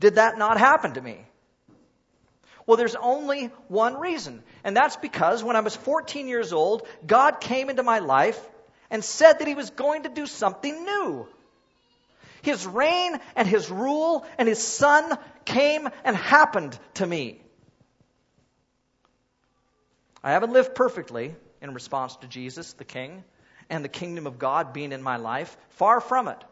did 0.00 0.16
that 0.16 0.38
not 0.38 0.58
happen 0.58 0.94
to 0.94 1.00
me? 1.00 1.18
Well, 2.66 2.76
there's 2.76 2.94
only 2.94 3.46
one 3.68 3.98
reason, 3.98 4.42
and 4.62 4.76
that's 4.76 4.96
because 4.96 5.42
when 5.42 5.56
I 5.56 5.60
was 5.60 5.74
14 5.74 6.28
years 6.28 6.52
old, 6.52 6.86
God 7.06 7.40
came 7.40 7.70
into 7.70 7.82
my 7.82 8.00
life 8.00 8.38
and 8.90 9.02
said 9.02 9.38
that 9.38 9.48
He 9.48 9.54
was 9.54 9.70
going 9.70 10.02
to 10.02 10.10
do 10.10 10.26
something 10.26 10.84
new. 10.84 11.26
His 12.42 12.66
reign 12.66 13.18
and 13.36 13.48
His 13.48 13.70
rule 13.70 14.26
and 14.36 14.46
His 14.46 14.62
Son 14.62 15.18
came 15.46 15.88
and 16.04 16.14
happened 16.14 16.78
to 16.94 17.06
me. 17.06 17.40
I 20.22 20.32
haven't 20.32 20.52
lived 20.52 20.74
perfectly 20.74 21.34
in 21.62 21.72
response 21.72 22.16
to 22.16 22.26
Jesus, 22.26 22.74
the 22.74 22.84
King, 22.84 23.24
and 23.70 23.84
the 23.84 23.88
kingdom 23.88 24.26
of 24.26 24.38
God 24.38 24.72
being 24.72 24.92
in 24.92 25.02
my 25.02 25.16
life. 25.16 25.56
Far 25.70 26.00
from 26.00 26.28
it. 26.28 26.44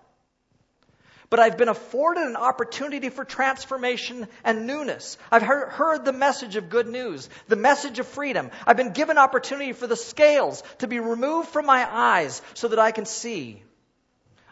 But 1.28 1.40
I've 1.40 1.58
been 1.58 1.68
afforded 1.68 2.24
an 2.24 2.36
opportunity 2.36 3.08
for 3.08 3.24
transformation 3.24 4.28
and 4.44 4.66
newness. 4.66 5.18
I've 5.30 5.42
heard, 5.42 6.04
the 6.04 6.12
message 6.12 6.56
of 6.56 6.70
good 6.70 6.86
news, 6.86 7.28
the 7.48 7.56
message 7.56 7.98
of 7.98 8.06
freedom. 8.06 8.50
I've 8.66 8.76
been 8.76 8.92
given 8.92 9.18
opportunity 9.18 9.72
for 9.72 9.86
the 9.86 9.96
scales 9.96 10.62
to 10.78 10.86
be 10.86 11.00
removed 11.00 11.48
from 11.48 11.66
my 11.66 11.86
eyes 11.90 12.42
so 12.54 12.68
that 12.68 12.78
I 12.78 12.92
can 12.92 13.06
see. 13.06 13.62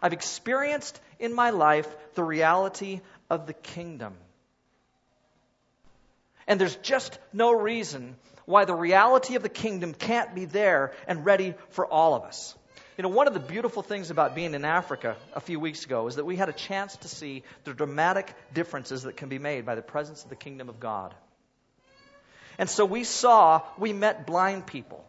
I've 0.02 0.12
experienced 0.12 1.00
in 1.18 1.32
my 1.32 1.50
life 1.50 1.88
the 2.14 2.24
reality 2.24 3.00
of 3.30 3.46
the 3.46 3.54
kingdom. 3.54 4.14
And 6.46 6.60
there's 6.60 6.76
just 6.76 7.18
no 7.32 7.52
reason 7.52 8.16
why 8.44 8.64
the 8.64 8.74
reality 8.74 9.36
of 9.36 9.42
the 9.42 9.48
kingdom 9.48 9.94
can't 9.94 10.34
be 10.34 10.44
there 10.44 10.92
and 11.06 11.24
ready 11.24 11.54
for 11.70 11.86
all 11.86 12.14
of 12.14 12.24
us. 12.24 12.54
You 12.96 13.02
know, 13.02 13.08
one 13.08 13.26
of 13.26 13.34
the 13.34 13.40
beautiful 13.40 13.82
things 13.82 14.10
about 14.10 14.36
being 14.36 14.54
in 14.54 14.64
Africa 14.64 15.16
a 15.34 15.40
few 15.40 15.58
weeks 15.58 15.84
ago 15.84 16.06
is 16.06 16.16
that 16.16 16.24
we 16.24 16.36
had 16.36 16.48
a 16.48 16.52
chance 16.52 16.96
to 16.98 17.08
see 17.08 17.42
the 17.64 17.74
dramatic 17.74 18.32
differences 18.52 19.02
that 19.02 19.16
can 19.16 19.28
be 19.28 19.40
made 19.40 19.66
by 19.66 19.74
the 19.74 19.82
presence 19.82 20.22
of 20.22 20.30
the 20.30 20.36
kingdom 20.36 20.68
of 20.68 20.78
God. 20.78 21.12
And 22.56 22.70
so 22.70 22.84
we 22.84 23.02
saw, 23.02 23.62
we 23.78 23.92
met 23.92 24.28
blind 24.28 24.66
people 24.66 25.04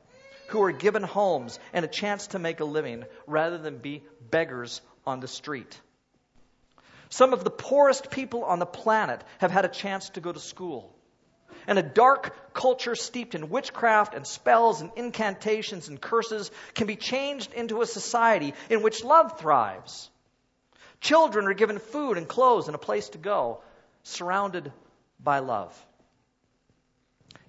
who 0.47 0.59
were 0.59 0.71
given 0.71 1.03
homes 1.03 1.59
and 1.73 1.85
a 1.85 1.87
chance 1.87 2.27
to 2.27 2.39
make 2.39 2.59
a 2.59 2.65
living 2.65 3.03
rather 3.27 3.59
than 3.59 3.77
be 3.77 4.03
beggars 4.31 4.81
on 5.05 5.19
the 5.19 5.27
street. 5.27 5.79
Some 7.09 7.33
of 7.33 7.43
the 7.43 7.51
poorest 7.51 8.09
people 8.09 8.43
on 8.43 8.57
the 8.57 8.65
planet 8.65 9.23
have 9.37 9.51
had 9.51 9.65
a 9.65 9.69
chance 9.69 10.09
to 10.11 10.21
go 10.21 10.31
to 10.31 10.39
school 10.39 10.94
and 11.67 11.79
a 11.79 11.83
dark 11.83 12.53
culture 12.53 12.95
steeped 12.95 13.35
in 13.35 13.49
witchcraft 13.49 14.13
and 14.13 14.25
spells 14.25 14.81
and 14.81 14.91
incantations 14.95 15.87
and 15.87 15.99
curses 15.99 16.51
can 16.73 16.87
be 16.87 16.95
changed 16.95 17.53
into 17.53 17.81
a 17.81 17.85
society 17.85 18.53
in 18.69 18.81
which 18.81 19.03
love 19.03 19.39
thrives. 19.39 20.09
Children 21.01 21.47
are 21.47 21.53
given 21.53 21.79
food 21.79 22.17
and 22.17 22.27
clothes 22.27 22.67
and 22.67 22.75
a 22.75 22.79
place 22.79 23.09
to 23.09 23.17
go, 23.17 23.61
surrounded 24.03 24.71
by 25.19 25.39
love. 25.39 25.75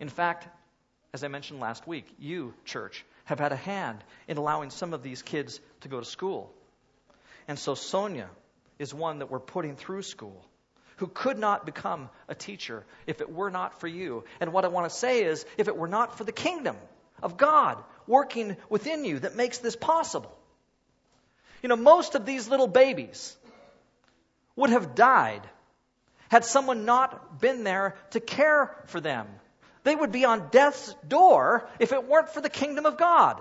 In 0.01 0.09
fact, 0.09 0.49
as 1.15 1.25
I 1.25 1.29
mentioned 1.29 1.61
last 1.61 1.87
week, 1.87 2.07
you, 2.19 2.53
church, 2.65 3.05
have 3.25 3.39
had 3.39 3.53
a 3.53 3.57
hand 3.57 4.03
in 4.29 4.37
allowing 4.37 4.71
some 4.71 4.93
of 4.93 5.03
these 5.03 5.23
kids 5.23 5.61
to 5.81 5.89
go 5.89 5.99
to 5.99 6.05
school. 6.05 6.53
And 7.49 7.59
so 7.59 7.75
Sonia 7.75 8.29
is 8.79 8.93
one 8.93 9.21
that 9.21 9.31
we're 9.31 9.41
putting 9.41 9.77
through 9.77 10.03
school 10.03 10.45
who 10.97 11.07
could 11.07 11.39
not 11.39 11.67
become 11.67 12.09
a 12.29 12.35
teacher 12.35 12.85
if 13.07 13.21
it 13.21 13.31
were 13.31 13.51
not 13.51 13.81
for 13.81 13.87
you. 13.87 14.25
And 14.41 14.53
what 14.53 14.65
I 14.65 14.69
want 14.69 14.91
to 14.91 14.97
say 14.97 15.25
is, 15.25 15.45
if 15.59 15.69
it 15.69 15.77
were 15.77 15.89
not 15.89 16.17
for 16.17 16.25
the 16.25 16.33
kingdom 16.33 16.77
of 17.23 17.37
God 17.37 17.83
working 18.07 18.57
within 18.69 19.05
you 19.05 19.19
that 19.21 19.37
makes 19.37 19.59
this 19.59 19.77
possible. 19.77 20.37
You 21.63 21.69
know, 21.69 21.77
most 21.77 22.15
of 22.15 22.27
these 22.27 22.49
little 22.49 22.67
babies 22.67 23.37
would 24.55 24.71
have 24.71 24.95
died 24.95 25.43
had 26.29 26.45
someone 26.45 26.85
not 26.85 27.41
been 27.41 27.65
there 27.65 27.95
to 28.11 28.21
care 28.21 28.75
for 28.87 29.01
them. 29.01 29.27
They 29.85 29.95
would 29.95 30.13
be 30.13 30.25
on 30.25 30.49
death's 30.51 30.95
door 31.07 31.69
if 31.79 31.93
it 31.93 32.09
weren't 32.09 32.31
for 32.31 32.41
the 32.41 32.51
kingdom 32.51 32.87
of 32.87 32.99
God. 32.99 33.41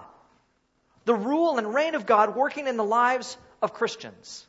The 1.05 1.15
rule 1.15 1.57
and 1.57 1.73
reign 1.73 1.95
of 1.95 2.05
God 2.05 2.35
working 2.35 2.67
in 2.67 2.77
the 2.77 2.83
lives 2.83 3.37
of 3.61 3.73
Christians. 3.73 4.45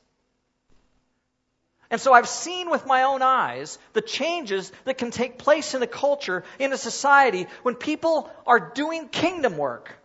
And 1.90 2.00
so 2.00 2.12
I've 2.12 2.28
seen 2.28 2.70
with 2.70 2.86
my 2.86 3.04
own 3.04 3.22
eyes 3.22 3.78
the 3.92 4.00
changes 4.00 4.72
that 4.84 4.98
can 4.98 5.10
take 5.10 5.38
place 5.38 5.74
in 5.74 5.82
a 5.82 5.86
culture, 5.86 6.42
in 6.58 6.72
a 6.72 6.76
society, 6.76 7.46
when 7.62 7.76
people 7.76 8.30
are 8.46 8.72
doing 8.74 9.08
kingdom 9.08 9.56
work. 9.56 9.96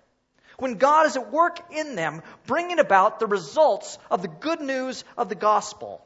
When 0.60 0.76
God 0.76 1.08
is 1.08 1.17
at 1.17 1.32
work 1.32 1.60
in 1.72 1.96
them, 1.96 2.22
bringing 2.46 2.78
about 2.78 3.20
the 3.20 3.26
results 3.26 3.98
of 4.12 4.22
the 4.22 4.28
good 4.28 4.62
news 4.62 5.04
of 5.17 5.28
the 5.28 5.36
gospel. 5.36 6.06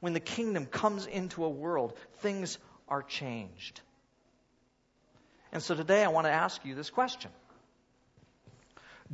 When 0.00 0.14
the 0.14 0.20
kingdom 0.20 0.64
comes 0.64 1.04
into 1.04 1.44
a 1.44 1.50
world, 1.50 1.92
things 2.20 2.56
are 2.88 3.02
changed. 3.02 3.82
And 5.52 5.62
so 5.62 5.74
today 5.74 6.02
I 6.02 6.08
want 6.08 6.26
to 6.26 6.32
ask 6.32 6.64
you 6.64 6.74
this 6.74 6.88
question 6.88 7.30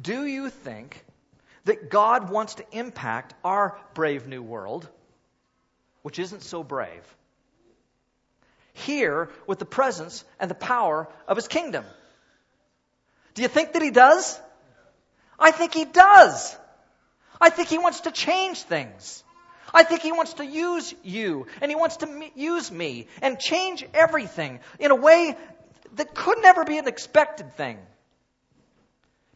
Do 0.01 0.25
you 0.25 0.51
think 0.51 1.05
that 1.65 1.91
God 1.91 2.31
wants 2.31 2.55
to 2.57 2.65
impact 2.71 3.35
our 3.45 3.77
brave 3.95 4.29
new 4.29 4.43
world? 4.43 4.89
Which 6.07 6.21
isn't 6.21 6.45
so 6.45 6.63
brave, 6.63 7.03
here 8.75 9.29
with 9.49 9.59
the 9.59 9.65
presence 9.65 10.25
and 10.39 10.49
the 10.49 10.55
power 10.55 11.09
of 11.27 11.37
his 11.37 11.49
kingdom. 11.49 11.85
Do 13.35 13.43
you 13.43 13.49
think 13.49 13.73
that 13.73 13.83
he 13.83 13.91
does? 13.91 14.41
I 15.37 15.51
think 15.51 15.75
he 15.75 15.85
does. 15.85 16.57
I 17.41 17.51
think 17.51 17.69
he 17.69 17.79
wants 17.79 18.03
to 18.03 18.13
change 18.13 18.63
things. 18.63 19.25
I 19.75 19.83
think 19.83 20.03
he 20.03 20.13
wants 20.13 20.35
to 20.35 20.47
use 20.47 20.95
you 21.03 21.49
and 21.61 21.73
he 21.73 21.75
wants 21.75 21.97
to 21.97 22.31
use 22.37 22.71
me 22.71 23.09
and 23.21 23.41
change 23.41 23.85
everything 23.93 24.61
in 24.79 24.93
a 24.93 24.95
way 24.95 25.37
that 25.97 26.15
could 26.15 26.39
never 26.41 26.63
be 26.63 26.79
an 26.79 26.87
expected 26.87 27.57
thing. 27.57 27.79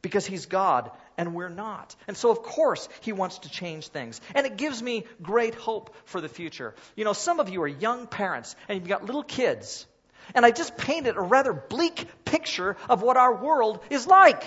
Because 0.02 0.24
he's 0.24 0.46
God 0.46 0.92
and 1.20 1.34
we're 1.34 1.50
not. 1.50 1.94
And 2.08 2.16
so, 2.16 2.30
of 2.30 2.42
course, 2.42 2.88
he 3.02 3.12
wants 3.12 3.40
to 3.40 3.50
change 3.50 3.88
things. 3.88 4.22
And 4.34 4.46
it 4.46 4.56
gives 4.56 4.82
me 4.82 5.04
great 5.20 5.54
hope 5.54 5.94
for 6.06 6.22
the 6.22 6.30
future. 6.30 6.74
You 6.96 7.04
know, 7.04 7.12
some 7.12 7.40
of 7.40 7.50
you 7.50 7.60
are 7.60 7.68
young 7.68 8.06
parents 8.06 8.56
and 8.68 8.78
you've 8.78 8.88
got 8.88 9.04
little 9.04 9.22
kids. 9.22 9.86
And 10.34 10.46
I 10.46 10.50
just 10.50 10.78
painted 10.78 11.18
a 11.18 11.20
rather 11.20 11.52
bleak 11.52 12.06
picture 12.24 12.74
of 12.88 13.02
what 13.02 13.18
our 13.18 13.34
world 13.34 13.80
is 13.90 14.06
like. 14.06 14.42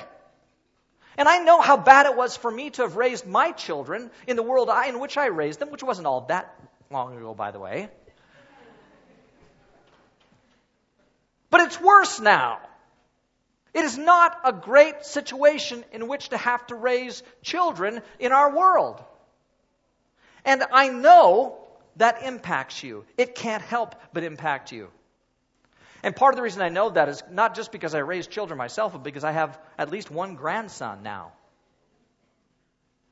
And 1.16 1.28
I 1.28 1.44
know 1.44 1.62
how 1.62 1.78
bad 1.78 2.08
it 2.08 2.18
was 2.18 2.36
for 2.36 2.50
me 2.50 2.72
to 2.72 2.82
have 2.82 2.96
raised 2.96 3.28
my 3.28 3.52
children 3.52 4.10
in 4.26 4.36
the 4.36 4.42
world 4.42 4.68
I, 4.68 4.88
in 4.88 5.00
which 5.00 5.16
I 5.16 5.28
raised 5.28 5.60
them, 5.60 5.70
which 5.70 5.84
wasn't 5.84 6.08
all 6.08 6.22
that 6.22 6.60
long 6.90 7.16
ago, 7.16 7.36
by 7.36 7.52
the 7.52 7.60
way. 7.60 7.90
But 11.52 11.62
it's 11.62 11.80
worse 11.80 12.20
now. 12.20 12.62
It 13.74 13.86
is 13.86 13.98
not 13.98 14.40
a 14.44 14.54
great 14.54 15.04
situation 15.06 15.84
in 15.92 16.08
which 16.08 16.30
to 16.30 16.38
have 16.38 16.66
to 16.68 16.76
raise 16.76 17.24
children 17.42 18.02
in 18.20 18.32
our 18.32 18.56
world. 18.56 19.04
And 20.46 20.64
I 20.72 20.90
know 20.90 21.58
that 21.96 22.24
impacts 22.24 22.84
you. 22.84 23.06
It 23.18 23.36
can't 23.36 23.64
help 23.64 23.96
but 24.14 24.24
impact 24.24 24.72
you. 24.72 24.90
And 26.04 26.16
part 26.16 26.34
of 26.34 26.36
the 26.36 26.44
reason 26.44 26.62
I 26.62 26.70
know 26.70 26.90
that 26.90 27.08
is 27.08 27.24
not 27.32 27.56
just 27.56 27.72
because 27.72 27.96
I 27.96 28.00
raise 28.00 28.28
children 28.28 28.58
myself, 28.58 28.92
but 28.92 29.04
because 29.04 29.24
I 29.24 29.32
have 29.32 29.58
at 29.78 29.90
least 29.90 30.12
one 30.12 30.36
grandson 30.36 31.02
now. 31.02 31.32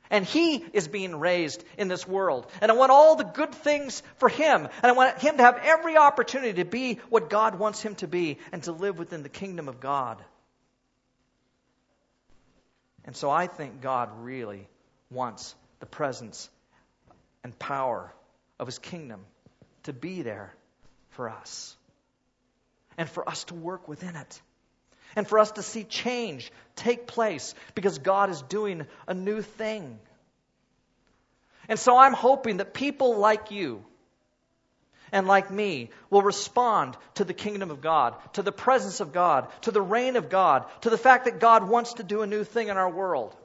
And 0.10 0.26
he 0.26 0.58
is 0.74 0.89
being 0.89 1.17
raised 1.17 1.63
in 1.78 1.88
this 1.88 2.06
world. 2.06 2.45
And 2.60 2.69
I 2.69 2.76
want 2.76 2.91
all 2.91 3.15
the 3.15 3.24
good 3.24 3.56
things 3.56 4.04
for 4.17 4.28
him. 4.28 4.67
And 4.84 4.86
I 4.86 4.91
want 4.91 5.17
him 5.19 5.38
to 5.38 5.43
have 5.43 5.62
every 5.63 5.95
opportunity 5.95 6.54
to 6.62 6.65
be 6.65 7.00
what 7.10 7.30
God 7.30 7.58
wants 7.58 7.82
him 7.82 7.95
to 7.95 8.08
be 8.08 8.38
and 8.52 8.62
to 8.63 8.74
live 8.74 9.00
within 9.00 9.24
the 9.24 9.30
kingdom 9.30 9.69
of 9.69 9.80
God. 9.80 10.21
And 13.05 13.15
so 13.15 13.29
I 13.29 13.47
think 13.47 13.81
God 13.81 14.09
really 14.19 14.67
wants 15.09 15.55
the 15.79 15.85
presence 15.85 16.49
and 17.43 17.57
power 17.57 18.13
of 18.59 18.67
His 18.67 18.79
kingdom 18.79 19.21
to 19.83 19.93
be 19.93 20.21
there 20.21 20.53
for 21.09 21.29
us. 21.29 21.75
And 22.97 23.09
for 23.09 23.27
us 23.27 23.45
to 23.45 23.55
work 23.55 23.87
within 23.87 24.15
it. 24.15 24.41
And 25.15 25.27
for 25.27 25.39
us 25.39 25.51
to 25.53 25.63
see 25.63 25.83
change 25.83 26.51
take 26.75 27.07
place 27.07 27.55
because 27.75 27.97
God 27.97 28.29
is 28.29 28.41
doing 28.43 28.85
a 29.07 29.13
new 29.13 29.41
thing. 29.41 29.99
And 31.67 31.79
so 31.79 31.97
I'm 31.97 32.13
hoping 32.13 32.57
that 32.57 32.73
people 32.73 33.17
like 33.17 33.51
you 33.51 33.83
and 35.12 35.28
like 35.28 35.52
me 35.52 35.89
will 36.10 36.21
respond 36.21 36.95
to 37.15 37.24
the 37.24 37.34
kingdom 37.34 37.71
of 37.71 37.82
God, 37.82 38.15
to 38.34 38.41
the 38.41 38.52
presence 38.52 39.00
of 39.00 39.12
God, 39.12 39.47
to 39.62 39.71
the 39.71 39.82
reign 39.82 40.15
of 40.15 40.30
God, 40.30 40.65
to 40.82 40.89
the 40.89 40.97
fact 40.97 41.26
that 41.26 41.39
God 41.39 41.67
wants 41.67 41.93
to 41.95 42.04
do 42.04 42.21
a 42.21 42.28
new 42.28 42.43
thing 42.43 42.69
in 42.69 42.78
our 42.78 42.89
world, 42.89 43.36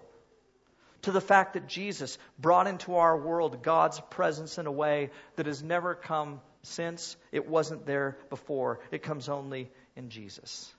to 1.02 1.12
the 1.12 1.20
fact 1.20 1.54
that 1.54 1.66
Jesus 1.66 2.18
brought 2.38 2.66
into 2.66 2.96
our 2.96 3.16
world 3.16 3.62
God's 3.62 4.00
presence 4.10 4.58
in 4.58 4.66
a 4.66 4.72
way 4.72 5.10
that 5.36 5.46
has 5.46 5.62
never 5.62 5.94
come 5.94 6.40
since. 6.62 7.16
It 7.32 7.48
wasn't 7.48 7.86
there 7.86 8.16
before. 8.30 8.80
It 8.90 9.02
comes 9.02 9.28
only 9.28 9.70
in 9.96 10.10
Jesus. 10.10 10.72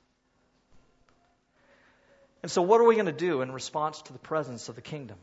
And 2.43 2.51
so, 2.51 2.61
what 2.61 2.79
are 2.79 2.85
we 2.85 2.95
going 2.95 3.07
to 3.07 3.11
do 3.11 3.41
in 3.41 3.51
response 3.51 4.01
to 4.03 4.13
the 4.13 4.19
presence 4.19 4.69
of 4.69 4.75
the 4.75 4.81
kingdom? 4.81 5.17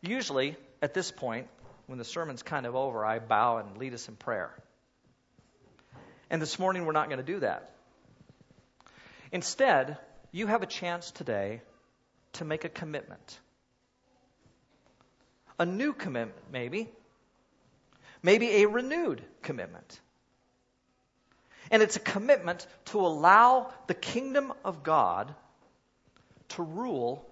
Usually, 0.00 0.56
at 0.80 0.94
this 0.94 1.12
point, 1.12 1.46
when 1.86 1.98
the 1.98 2.04
sermon's 2.04 2.42
kind 2.42 2.66
of 2.66 2.74
over, 2.74 3.04
I 3.04 3.18
bow 3.18 3.58
and 3.58 3.76
lead 3.76 3.94
us 3.94 4.08
in 4.08 4.16
prayer. 4.16 4.50
And 6.30 6.40
this 6.40 6.58
morning, 6.58 6.86
we're 6.86 6.92
not 6.92 7.08
going 7.08 7.18
to 7.18 7.24
do 7.24 7.40
that. 7.40 7.70
Instead, 9.30 9.98
you 10.30 10.46
have 10.46 10.62
a 10.62 10.66
chance 10.66 11.10
today 11.10 11.60
to 12.34 12.44
make 12.44 12.64
a 12.64 12.68
commitment. 12.68 13.38
A 15.58 15.66
new 15.66 15.92
commitment, 15.92 16.50
maybe. 16.50 16.88
Maybe 18.22 18.62
a 18.62 18.68
renewed 18.68 19.22
commitment. 19.42 20.00
And 21.70 21.82
it's 21.82 21.96
a 21.96 22.00
commitment 22.00 22.66
to 22.86 23.00
allow 23.00 23.72
the 23.86 23.94
kingdom 23.94 24.52
of 24.64 24.82
God 24.82 25.34
to 26.50 26.62
rule 26.62 27.26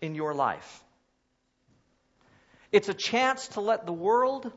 in 0.00 0.14
your 0.14 0.34
life. 0.34 0.83
It's 2.74 2.88
a 2.88 2.94
chance 2.94 3.46
to 3.54 3.60
let 3.60 3.86
the 3.86 3.92
world 3.92 4.50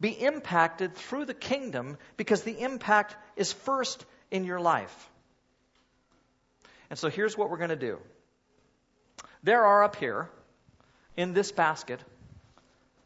be 0.00 0.08
impacted 0.08 0.94
through 0.94 1.26
the 1.26 1.34
kingdom 1.34 1.98
because 2.16 2.42
the 2.42 2.58
impact 2.58 3.14
is 3.36 3.52
first 3.52 4.02
in 4.30 4.44
your 4.44 4.60
life. 4.60 5.10
And 6.88 6.98
so 6.98 7.10
here's 7.10 7.36
what 7.36 7.50
we're 7.50 7.58
going 7.58 7.68
to 7.68 7.76
do. 7.76 7.98
There 9.42 9.62
are 9.62 9.84
up 9.84 9.96
here 9.96 10.30
in 11.18 11.34
this 11.34 11.52
basket 11.52 12.00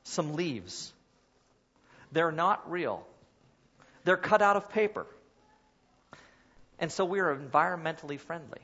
some 0.04 0.34
leaves. 0.34 0.92
They're 2.12 2.30
not 2.30 2.70
real. 2.70 3.04
They're 4.04 4.16
cut 4.16 4.40
out 4.40 4.54
of 4.54 4.70
paper. 4.70 5.06
And 6.78 6.92
so 6.92 7.04
we 7.04 7.18
are 7.18 7.34
environmentally 7.34 8.20
friendly, 8.20 8.60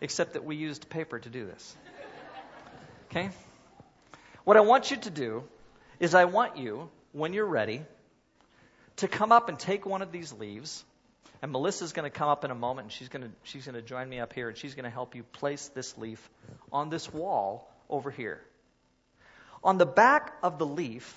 except 0.00 0.32
that 0.32 0.46
we 0.46 0.56
used 0.56 0.88
paper 0.88 1.18
to 1.18 1.28
do 1.28 1.44
this. 1.44 1.76
Okay? 3.10 3.28
What 4.48 4.56
I 4.56 4.60
want 4.60 4.90
you 4.90 4.96
to 4.96 5.10
do 5.10 5.44
is, 6.00 6.14
I 6.14 6.24
want 6.24 6.56
you, 6.56 6.88
when 7.12 7.34
you're 7.34 7.44
ready, 7.44 7.82
to 8.96 9.06
come 9.06 9.30
up 9.30 9.50
and 9.50 9.58
take 9.58 9.84
one 9.84 10.00
of 10.00 10.10
these 10.10 10.32
leaves. 10.32 10.86
And 11.42 11.52
Melissa's 11.52 11.92
going 11.92 12.10
to 12.10 12.18
come 12.18 12.30
up 12.30 12.46
in 12.46 12.50
a 12.50 12.54
moment 12.54 12.86
and 12.86 12.92
she's 12.92 13.10
going 13.10 13.24
to, 13.24 13.30
she's 13.42 13.66
going 13.66 13.74
to 13.74 13.82
join 13.82 14.08
me 14.08 14.20
up 14.20 14.32
here 14.32 14.48
and 14.48 14.56
she's 14.56 14.74
going 14.74 14.84
to 14.84 14.90
help 14.90 15.14
you 15.14 15.22
place 15.22 15.68
this 15.74 15.98
leaf 15.98 16.30
on 16.72 16.88
this 16.88 17.12
wall 17.12 17.70
over 17.90 18.10
here. 18.10 18.40
On 19.62 19.76
the 19.76 19.84
back 19.84 20.32
of 20.42 20.58
the 20.58 20.64
leaf, 20.64 21.14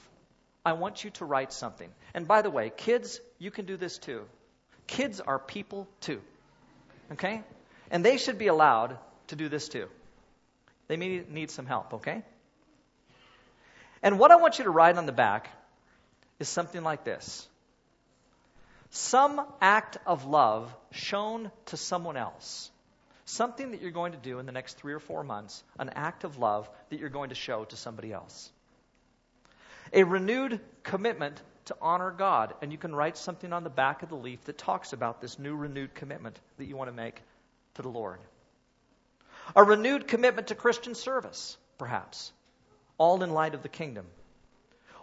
I 0.66 0.74
want 0.74 1.06
you 1.06 1.12
to 1.12 1.24
write 1.24 1.54
something. 1.54 1.90
And 2.14 2.28
by 2.28 2.42
the 2.42 2.50
way, 2.50 2.70
kids, 2.76 3.22
you 3.40 3.50
can 3.50 3.64
do 3.64 3.78
this 3.78 3.98
too. 3.98 4.24
Kids 4.88 5.22
are 5.22 5.40
people 5.40 5.88
too. 6.02 6.20
Okay? 7.14 7.44
And 7.92 8.04
they 8.04 8.18
should 8.18 8.38
be 8.38 8.48
allowed 8.48 8.98
to 9.28 9.38
do 9.38 9.48
this 9.48 9.70
too. 9.70 9.88
They 10.90 10.98
may 10.98 11.24
need 11.30 11.50
some 11.50 11.66
help, 11.66 11.94
okay? 11.94 12.24
And 14.04 14.18
what 14.18 14.32
I 14.32 14.38
want 14.38 14.58
you 14.58 14.64
to 14.64 14.72
write 14.72 14.98
on 14.98 15.06
the 15.06 15.12
back 15.12 15.50
is 16.40 16.50
something 16.50 16.84
like 16.84 17.04
this 17.04 17.48
Some 18.90 19.46
act 19.62 19.98
of 20.06 20.26
love 20.26 20.74
shown 20.92 21.52
to 21.68 21.78
someone 21.78 22.18
else. 22.18 22.72
Something 23.26 23.72
that 23.72 23.82
you're 23.82 23.92
going 23.92 24.12
to 24.12 24.18
do 24.18 24.40
in 24.40 24.46
the 24.46 24.52
next 24.52 24.78
three 24.78 24.94
or 24.94 25.00
four 25.00 25.24
months, 25.24 25.64
an 25.80 25.90
act 25.96 26.24
of 26.24 26.38
love 26.38 26.70
that 26.90 27.00
you're 27.00 27.10
going 27.10 27.30
to 27.30 27.36
show 27.36 27.64
to 27.66 27.78
somebody 27.78 28.12
else. 28.12 28.52
A 29.94 30.04
renewed 30.04 30.60
commitment 30.84 31.42
to 31.66 31.76
honor 31.82 32.12
God. 32.12 32.54
And 32.62 32.72
you 32.72 32.78
can 32.78 32.94
write 32.94 33.18
something 33.18 33.54
on 33.54 33.64
the 33.64 33.70
back 33.70 34.04
of 34.04 34.10
the 34.10 34.16
leaf 34.16 34.44
that 34.46 34.58
talks 34.58 34.94
about 34.94 35.22
this 35.22 35.40
new 35.40 35.56
renewed 35.56 35.94
commitment 35.94 36.40
that 36.58 36.66
you 36.66 36.76
want 36.76 36.90
to 36.90 36.96
make 36.96 37.22
to 37.76 37.82
the 37.82 37.90
Lord. 37.90 38.20
A 39.56 39.64
renewed 39.64 40.08
commitment 40.08 40.48
to 40.48 40.56
Christian 40.56 40.96
service, 40.96 41.58
perhaps 41.78 42.32
all 43.02 43.24
in 43.24 43.32
light 43.32 43.56
of 43.56 43.64
the 43.64 43.76
kingdom. 43.78 44.06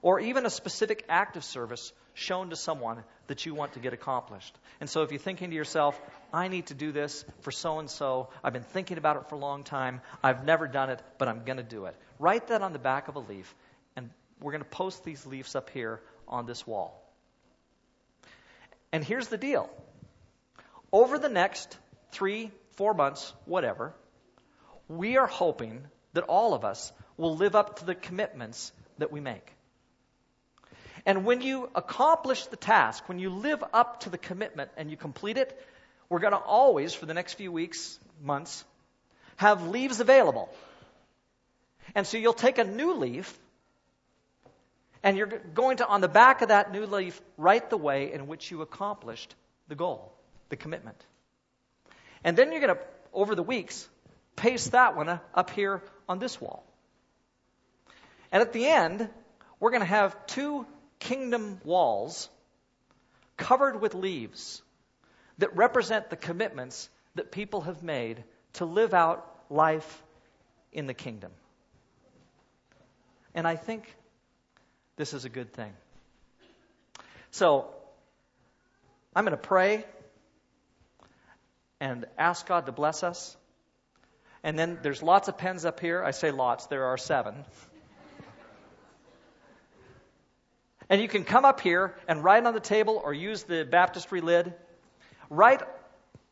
Or 0.03 0.21
even 0.21 0.47
a 0.47 0.51
specific 0.51 1.05
act 1.09 1.37
of 1.37 1.43
service 1.43 1.93
shown 2.15 2.51
to 2.51 2.57
someone 2.57 3.03
that 3.27 3.45
you 3.45 3.57
want 3.57 3.73
to 3.73 3.81
get 3.81 3.93
accomplished. 3.93 4.57
And 4.81 4.89
so 4.89 5.03
if 5.03 5.11
you're 5.11 5.19
thinking 5.19 5.51
to 5.51 5.57
yourself, 5.57 6.01
I 6.33 6.47
need 6.47 6.67
to 6.67 6.75
do 6.75 6.93
this 6.93 7.25
for 7.41 7.51
so 7.51 7.81
and 7.81 7.91
so, 7.91 8.29
I've 8.45 8.53
been 8.53 8.71
thinking 8.77 8.99
about 8.99 9.17
it 9.17 9.29
for 9.29 9.35
a 9.35 9.39
long 9.39 9.65
time, 9.65 10.01
I've 10.23 10.45
never 10.45 10.69
done 10.69 10.91
it, 10.91 11.03
but 11.19 11.27
I'm 11.27 11.45
going 11.45 11.57
to 11.57 11.65
do 11.65 11.87
it. 11.87 11.97
Write 12.21 12.47
that 12.49 12.63
on 12.63 12.73
the 12.73 12.79
back 12.79 13.09
of 13.09 13.17
a 13.17 13.19
leaf, 13.19 13.53
and 13.97 14.11
we're 14.41 14.53
going 14.53 14.63
to 14.63 14.71
post 14.71 15.05
these 15.05 15.27
leaves 15.27 15.57
up 15.57 15.69
here 15.71 16.01
on 16.29 16.47
this 16.47 16.65
wall. 16.65 17.03
And 18.93 19.03
here's 19.03 19.27
the 19.27 19.39
deal 19.39 19.69
over 20.93 21.19
the 21.19 21.29
next 21.29 21.77
three, 22.13 22.53
four 22.77 22.95
months, 22.95 23.33
whatever, 23.45 23.93
we 24.89 25.17
are 25.17 25.27
hoping 25.27 25.83
that 26.13 26.25
all 26.25 26.55
of 26.55 26.65
us 26.65 26.93
will 27.17 27.37
live 27.37 27.55
up 27.55 27.79
to 27.81 27.85
the 27.85 27.95
commitments 27.95 28.73
that 28.99 29.13
we 29.13 29.21
make. 29.21 29.53
And 31.07 31.25
when 31.25 31.41
you 31.41 31.71
accomplish 31.75 32.47
the 32.47 32.57
task, 32.57 33.09
when 33.09 33.19
you 33.19 33.31
live 33.31 33.63
up 33.73 34.01
to 34.01 34.11
the 34.11 34.19
commitment 34.19 34.71
and 34.77 34.91
you 34.91 34.97
complete 34.97 35.39
it, 35.39 35.59
we're 36.09 36.19
going 36.19 36.33
to 36.33 36.39
always, 36.39 36.95
for 36.95 37.07
the 37.07 37.15
next 37.15 37.35
few 37.35 37.53
weeks, 37.53 37.99
months, 38.23 38.65
have 39.37 39.69
leaves 39.69 40.01
available. 40.01 40.49
And 41.95 42.07
so 42.07 42.19
you'll 42.19 42.33
take 42.33 42.59
a 42.59 42.65
new 42.65 42.95
leaf 42.95 43.39
and 45.03 45.17
you're 45.17 45.27
going 45.27 45.79
to, 45.79 45.87
on 45.87 46.01
the 46.01 46.09
back 46.09 46.43
of 46.43 46.49
that 46.49 46.73
new 46.73 46.87
leaf, 46.87 47.21
write 47.37 47.71
the 47.71 47.77
way 47.77 48.13
in 48.13 48.27
which 48.27 48.51
you 48.51 48.63
accomplished 48.63 49.35
the 49.69 49.75
goal, 49.75 50.13
the 50.49 50.57
commitment. 50.57 51.01
And 52.25 52.37
then 52.37 52.51
you're 52.51 52.61
going 52.61 52.75
to, 52.75 52.81
over 53.13 53.35
the 53.35 53.43
weeks, 53.43 53.89
paste 54.35 54.73
that 54.73 54.97
one 54.97 55.21
up 55.35 55.51
here 55.51 55.83
on 56.09 56.19
this 56.19 56.41
wall. 56.41 56.65
And 58.33 58.43
at 58.43 58.53
the 58.53 58.67
end, 58.67 59.09
we're 59.61 59.71
going 59.71 59.81
to 59.81 59.87
have 59.87 60.27
two 60.27 60.67
kingdom 60.99 61.61
walls 61.65 62.29
covered 63.37 63.81
with 63.81 63.95
leaves 63.95 64.63
that 65.39 65.57
represent 65.57 66.11
the 66.11 66.17
commitments 66.17 66.91
that 67.15 67.31
people 67.31 67.63
have 67.63 67.83
made 67.83 68.23
to 68.55 68.65
live 68.65 68.95
out 68.95 69.25
life 69.51 70.03
in 70.73 70.87
the 70.87 70.95
kingdom. 70.95 71.31
And 73.35 73.47
I 73.47 73.57
think 73.57 73.95
this 74.97 75.15
is 75.15 75.25
a 75.25 75.29
good 75.29 75.53
thing. 75.53 75.73
So, 77.31 77.67
I'm 79.15 79.25
going 79.25 79.37
to 79.37 79.43
pray 79.43 79.85
and 81.81 82.07
ask 82.17 82.47
God 82.47 82.67
to 82.67 82.73
bless 82.73 83.03
us. 83.03 83.37
And 84.43 84.59
then 84.59 84.79
there's 84.83 85.03
lots 85.03 85.29
of 85.29 85.37
pens 85.37 85.65
up 85.65 85.81
here. 85.81 86.03
I 86.03 86.13
say 86.13 86.31
lots, 86.31 86.67
there 86.67 86.87
are 86.87 86.97
seven. 86.97 87.45
And 90.91 91.03
you 91.03 91.09
can 91.09 91.25
come 91.25 91.45
up 91.45 91.61
here 91.61 91.95
and 92.07 92.25
write 92.25 92.47
on 92.47 92.55
the 92.55 92.61
table 92.61 93.01
or 93.03 93.13
use 93.13 93.43
the 93.43 93.65
baptistry 93.65 94.21
lid. 94.21 94.55
Write 95.29 95.63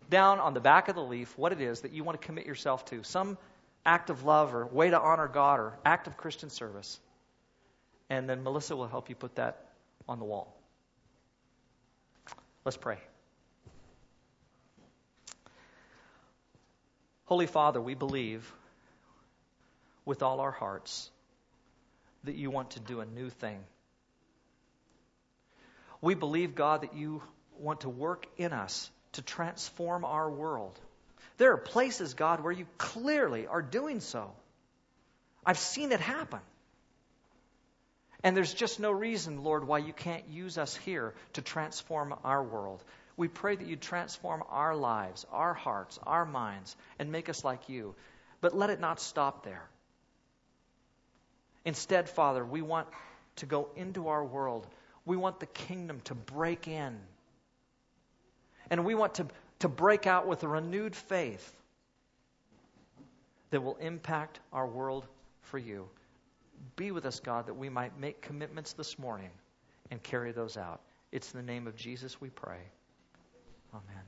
down 0.08 0.38
on 0.38 0.54
the 0.54 0.60
back 0.60 0.88
of 0.88 0.94
the 0.94 1.02
leaf 1.02 1.36
what 1.36 1.52
it 1.52 1.60
is 1.60 1.82
that 1.82 1.92
you 1.92 2.04
want 2.04 2.20
to 2.20 2.26
commit 2.26 2.46
yourself 2.46 2.84
to 2.86 3.02
some 3.02 3.36
act 3.84 4.08
of 4.08 4.24
love 4.24 4.54
or 4.54 4.66
way 4.66 4.90
to 4.90 4.98
honor 4.98 5.28
God 5.28 5.60
or 5.60 5.78
act 5.84 6.06
of 6.06 6.16
Christian 6.16 6.48
service. 6.48 6.98
And 8.08 8.28
then 8.28 8.42
Melissa 8.42 8.76
will 8.76 8.88
help 8.88 9.08
you 9.08 9.14
put 9.14 9.34
that 9.36 9.66
on 10.08 10.18
the 10.18 10.24
wall. 10.24 10.56
Let's 12.64 12.76
pray. 12.76 12.98
Holy 17.26 17.46
Father, 17.46 17.80
we 17.80 17.94
believe 17.94 18.50
with 20.04 20.22
all 20.22 20.40
our 20.40 20.50
hearts 20.50 21.10
that 22.24 22.34
you 22.34 22.50
want 22.50 22.70
to 22.70 22.80
do 22.80 23.00
a 23.00 23.06
new 23.06 23.30
thing 23.30 23.62
we 26.00 26.14
believe, 26.14 26.54
God, 26.54 26.82
that 26.82 26.94
you 26.94 27.22
want 27.58 27.80
to 27.80 27.88
work 27.88 28.26
in 28.36 28.52
us 28.52 28.90
to 29.12 29.22
transform 29.22 30.04
our 30.04 30.30
world. 30.30 30.78
There 31.38 31.52
are 31.52 31.58
places, 31.58 32.14
God, 32.14 32.42
where 32.42 32.52
you 32.52 32.66
clearly 32.78 33.46
are 33.46 33.62
doing 33.62 34.00
so. 34.00 34.30
I've 35.44 35.58
seen 35.58 35.92
it 35.92 36.00
happen. 36.00 36.40
And 38.22 38.36
there's 38.36 38.54
just 38.54 38.80
no 38.80 38.90
reason, 38.90 39.44
Lord, 39.44 39.66
why 39.66 39.78
you 39.78 39.92
can't 39.92 40.28
use 40.28 40.58
us 40.58 40.74
here 40.74 41.14
to 41.34 41.42
transform 41.42 42.14
our 42.24 42.42
world. 42.42 42.82
We 43.16 43.28
pray 43.28 43.56
that 43.56 43.66
you 43.66 43.76
transform 43.76 44.42
our 44.48 44.76
lives, 44.76 45.24
our 45.32 45.54
hearts, 45.54 45.98
our 46.02 46.26
minds, 46.26 46.76
and 46.98 47.10
make 47.10 47.28
us 47.28 47.44
like 47.44 47.68
you. 47.68 47.94
But 48.40 48.56
let 48.56 48.70
it 48.70 48.80
not 48.80 49.00
stop 49.00 49.44
there. 49.44 49.68
Instead, 51.64 52.08
Father, 52.08 52.44
we 52.44 52.62
want 52.62 52.88
to 53.36 53.46
go 53.46 53.68
into 53.76 54.08
our 54.08 54.24
world 54.24 54.66
We 55.06 55.16
want 55.16 55.38
the 55.38 55.46
kingdom 55.46 56.00
to 56.04 56.14
break 56.14 56.66
in. 56.68 56.98
And 58.68 58.84
we 58.84 58.96
want 58.96 59.14
to, 59.14 59.26
to 59.60 59.68
break 59.68 60.06
out 60.06 60.26
with 60.26 60.42
a 60.42 60.48
renewed 60.48 60.96
faith 60.96 61.54
that 63.50 63.62
will 63.62 63.76
impact 63.76 64.40
our 64.52 64.66
world 64.66 65.06
for 65.42 65.58
you. 65.58 65.88
Be 66.74 66.90
with 66.90 67.06
us, 67.06 67.20
God, 67.20 67.46
that 67.46 67.54
we 67.54 67.68
might 67.68 67.98
make 67.98 68.20
commitments 68.20 68.72
this 68.72 68.98
morning 68.98 69.30
and 69.92 70.02
carry 70.02 70.32
those 70.32 70.56
out. 70.56 70.80
It's 71.12 71.32
in 71.32 71.38
the 71.38 71.46
name 71.46 71.68
of 71.68 71.76
Jesus 71.76 72.20
we 72.20 72.28
pray. 72.28 72.58
Amen. 73.76 74.02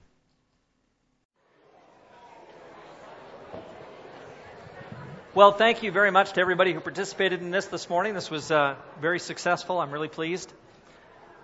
Well, 5.34 5.52
thank 5.52 5.82
you 5.82 5.92
very 5.92 6.10
much 6.10 6.32
to 6.32 6.40
everybody 6.40 6.72
who 6.72 6.80
participated 6.80 7.42
in 7.42 7.50
this 7.50 7.66
this 7.66 7.90
morning. 7.90 8.14
This 8.14 8.30
was 8.30 8.50
uh, 8.50 8.76
very 9.00 9.18
successful. 9.18 9.78
I'm 9.78 9.90
really 9.90 10.08
pleased. 10.08 10.50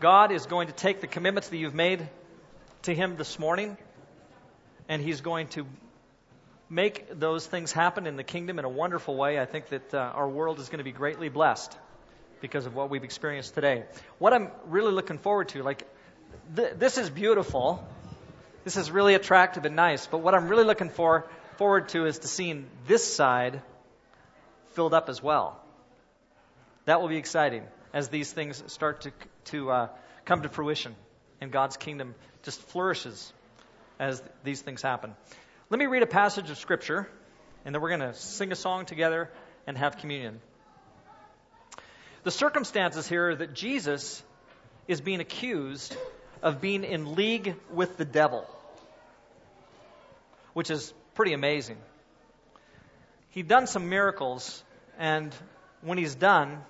God 0.00 0.32
is 0.32 0.46
going 0.46 0.68
to 0.68 0.72
take 0.72 1.02
the 1.02 1.06
commitments 1.06 1.50
that 1.50 1.58
you've 1.58 1.74
made 1.74 2.08
to 2.82 2.94
Him 2.94 3.16
this 3.16 3.38
morning, 3.38 3.76
and 4.88 5.02
He's 5.02 5.20
going 5.20 5.48
to 5.48 5.66
make 6.70 7.18
those 7.20 7.46
things 7.46 7.72
happen 7.72 8.06
in 8.06 8.16
the 8.16 8.24
kingdom 8.24 8.58
in 8.58 8.64
a 8.64 8.70
wonderful 8.70 9.16
way. 9.16 9.38
I 9.38 9.44
think 9.44 9.68
that 9.68 9.92
uh, 9.92 9.98
our 9.98 10.28
world 10.28 10.60
is 10.60 10.70
going 10.70 10.78
to 10.78 10.84
be 10.84 10.92
greatly 10.92 11.28
blessed 11.28 11.76
because 12.40 12.64
of 12.64 12.74
what 12.74 12.88
we've 12.88 13.04
experienced 13.04 13.54
today. 13.54 13.84
What 14.18 14.32
I'm 14.32 14.50
really 14.66 14.92
looking 14.92 15.18
forward 15.18 15.50
to, 15.50 15.62
like, 15.62 15.86
th- 16.56 16.74
this 16.78 16.96
is 16.96 17.10
beautiful. 17.10 17.86
This 18.64 18.76
is 18.76 18.90
really 18.90 19.14
attractive 19.14 19.64
and 19.64 19.76
nice. 19.76 20.06
But 20.06 20.18
what 20.18 20.34
I'm 20.34 20.48
really 20.48 20.64
looking 20.64 20.90
for 20.90 21.26
forward 21.58 21.88
to 21.90 22.06
is 22.06 22.18
to 22.20 22.28
seeing 22.28 22.66
this 22.86 23.14
side 23.14 23.62
filled 24.72 24.94
up 24.94 25.08
as 25.08 25.22
well. 25.22 25.60
That 26.86 27.00
will 27.00 27.08
be 27.08 27.16
exciting 27.16 27.62
as 27.92 28.08
these 28.08 28.32
things 28.32 28.62
start 28.66 29.02
to 29.02 29.12
to 29.44 29.70
uh, 29.70 29.88
come 30.24 30.42
to 30.42 30.48
fruition 30.48 30.96
and 31.40 31.52
God's 31.52 31.76
kingdom 31.76 32.14
just 32.42 32.60
flourishes 32.60 33.32
as 33.98 34.22
these 34.42 34.62
things 34.62 34.82
happen. 34.82 35.14
Let 35.70 35.78
me 35.78 35.86
read 35.86 36.02
a 36.02 36.06
passage 36.06 36.50
of 36.50 36.58
scripture, 36.58 37.08
and 37.64 37.74
then 37.74 37.82
we're 37.82 37.96
going 37.96 38.00
to 38.00 38.14
sing 38.14 38.52
a 38.52 38.56
song 38.56 38.86
together 38.86 39.30
and 39.66 39.76
have 39.78 39.98
communion. 39.98 40.40
The 42.22 42.30
circumstances 42.30 43.06
here 43.06 43.30
are 43.30 43.36
that 43.36 43.54
Jesus 43.54 44.22
is 44.88 45.00
being 45.00 45.20
accused 45.20 45.96
of 46.44 46.60
being 46.60 46.84
in 46.84 47.14
league 47.14 47.56
with 47.72 47.96
the 47.96 48.04
devil, 48.04 48.46
which 50.52 50.70
is 50.70 50.92
pretty 51.14 51.32
amazing. 51.32 51.78
He'd 53.30 53.48
done 53.48 53.66
some 53.66 53.88
miracles, 53.88 54.62
and 54.98 55.34
when 55.80 55.96
he's 55.96 56.14
done, 56.14 56.62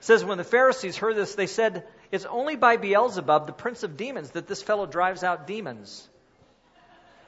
says 0.00 0.24
when 0.24 0.38
the 0.38 0.44
Pharisees 0.44 0.96
heard 0.96 1.16
this, 1.16 1.34
they 1.34 1.46
said, 1.46 1.86
It's 2.10 2.24
only 2.24 2.56
by 2.56 2.78
Beelzebub, 2.78 3.46
the 3.46 3.52
prince 3.52 3.82
of 3.82 3.98
demons, 3.98 4.30
that 4.30 4.46
this 4.46 4.62
fellow 4.62 4.86
drives 4.86 5.22
out 5.22 5.46
demons. 5.46 6.08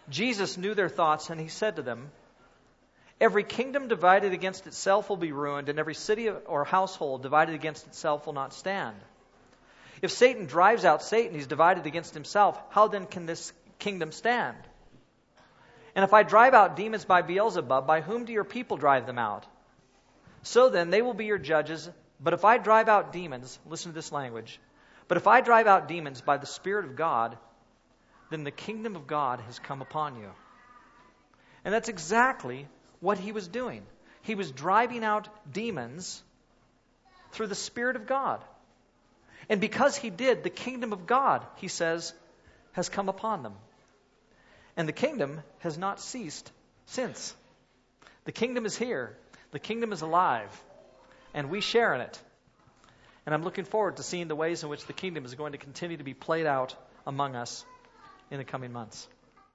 Jesus 0.09 0.57
knew 0.57 0.75
their 0.75 0.89
thoughts, 0.89 1.29
and 1.29 1.39
he 1.39 1.49
said 1.49 1.77
to 1.77 1.83
them, 1.83 2.11
Every 3.21 3.45
kingdom 3.45 3.89
divided 3.89 4.33
against 4.33 4.67
itself 4.67 5.11
will 5.11 5.17
be 5.19 5.33
ruined, 5.33 5.69
and 5.69 5.79
every 5.79 5.95
city 5.95 6.31
or 6.31 6.65
household 6.65 7.23
divided 7.23 7.55
against 7.55 7.87
itself 7.87 8.25
will 8.25 8.33
not 8.33 8.55
stand. 8.55 8.97
If 10.03 10.11
Satan 10.11 10.47
drives 10.47 10.85
out 10.85 11.03
Satan, 11.03 11.35
he's 11.35 11.47
divided 11.47 11.87
against 11.87 12.15
himself. 12.15 12.61
How 12.71 12.89
then 12.89 13.07
can 13.07 13.27
this 13.27 13.53
kingdom 13.79 14.13
stand? 14.13 14.57
And 15.95 16.05
if 16.05 16.13
I 16.13 16.23
drive 16.23 16.53
out 16.53 16.77
demons 16.77 17.05
by 17.05 17.23
Beelzebub, 17.23 17.87
by 17.87 18.03
whom 18.03 18.27
do 18.27 18.33
your 18.33 18.45
people 18.45 18.77
drive 18.77 19.07
them 19.07 19.19
out? 19.19 19.47
So 20.43 20.69
then, 20.69 20.91
they 20.91 21.03
will 21.03 21.15
be 21.15 21.25
your 21.25 21.39
judges. 21.39 21.89
But 22.21 22.35
if 22.35 22.45
I 22.45 22.59
drive 22.59 22.89
out 22.89 23.13
demons, 23.13 23.59
listen 23.67 23.93
to 23.93 23.95
this 23.95 24.13
language. 24.13 24.61
But 25.09 25.17
if 25.17 25.27
I 25.27 25.41
drive 25.41 25.67
out 25.67 25.89
demons 25.89 26.21
by 26.21 26.37
the 26.37 26.47
Spirit 26.47 26.85
of 26.85 26.97
God, 26.97 27.39
then 28.31 28.45
the 28.45 28.51
kingdom 28.51 28.97
of 28.97 29.07
God 29.07 29.41
has 29.41 29.59
come 29.59 29.83
upon 29.83 30.17
you. 30.17 30.31
And 31.65 31.73
that's 31.73 31.89
exactly 31.89 32.69
what 33.01 33.19
he 33.19 33.33
was 33.33 33.49
doing. 33.49 33.83
He 34.23 34.35
was 34.35 34.51
driving 34.53 35.05
out 35.05 35.29
demons 35.53 36.23
through 37.33 37.47
the 37.47 37.55
Spirit 37.55 37.97
of 37.97 38.07
God. 38.07 38.43
And 39.49 39.61
because 39.61 39.97
he 39.97 40.11
did, 40.11 40.43
the 40.43 40.51
kingdom 40.51 40.93
of 40.93 41.07
God, 41.07 41.47
he 41.57 41.69
says, 41.69 42.13
has 42.73 42.89
come 42.89 43.09
upon 43.09 43.43
them. 43.43 43.55
And 44.77 44.89
the 44.89 44.93
kingdom 44.93 45.41
has 45.61 45.79
not 45.79 46.01
ceased 46.01 46.51
since. 46.87 47.35
The 48.25 48.33
kingdom 48.33 48.67
is 48.67 48.77
here, 48.77 49.17
the 49.53 49.59
kingdom 49.59 49.93
is 49.93 50.03
alive, 50.03 50.51
and 51.33 51.49
we 51.49 51.61
share 51.61 51.95
in 51.95 52.01
it. 52.01 52.21
And 53.25 53.35
I'm 53.35 53.43
looking 53.43 53.65
forward 53.65 53.97
to 53.97 54.03
seeing 54.03 54.29
the 54.29 54.37
ways 54.37 54.63
in 54.63 54.69
which 54.69 54.85
the 54.87 54.93
kingdom 54.93 55.25
is 55.25 55.35
going 55.35 55.53
to 55.53 55.59
continue 55.59 55.97
to 55.97 56.05
be 56.05 56.15
played 56.15 56.47
out 56.47 56.75
among 57.07 57.37
us 57.37 57.65
in 58.31 58.39
the 58.39 58.45
coming 58.45 58.73
months. 58.73 59.09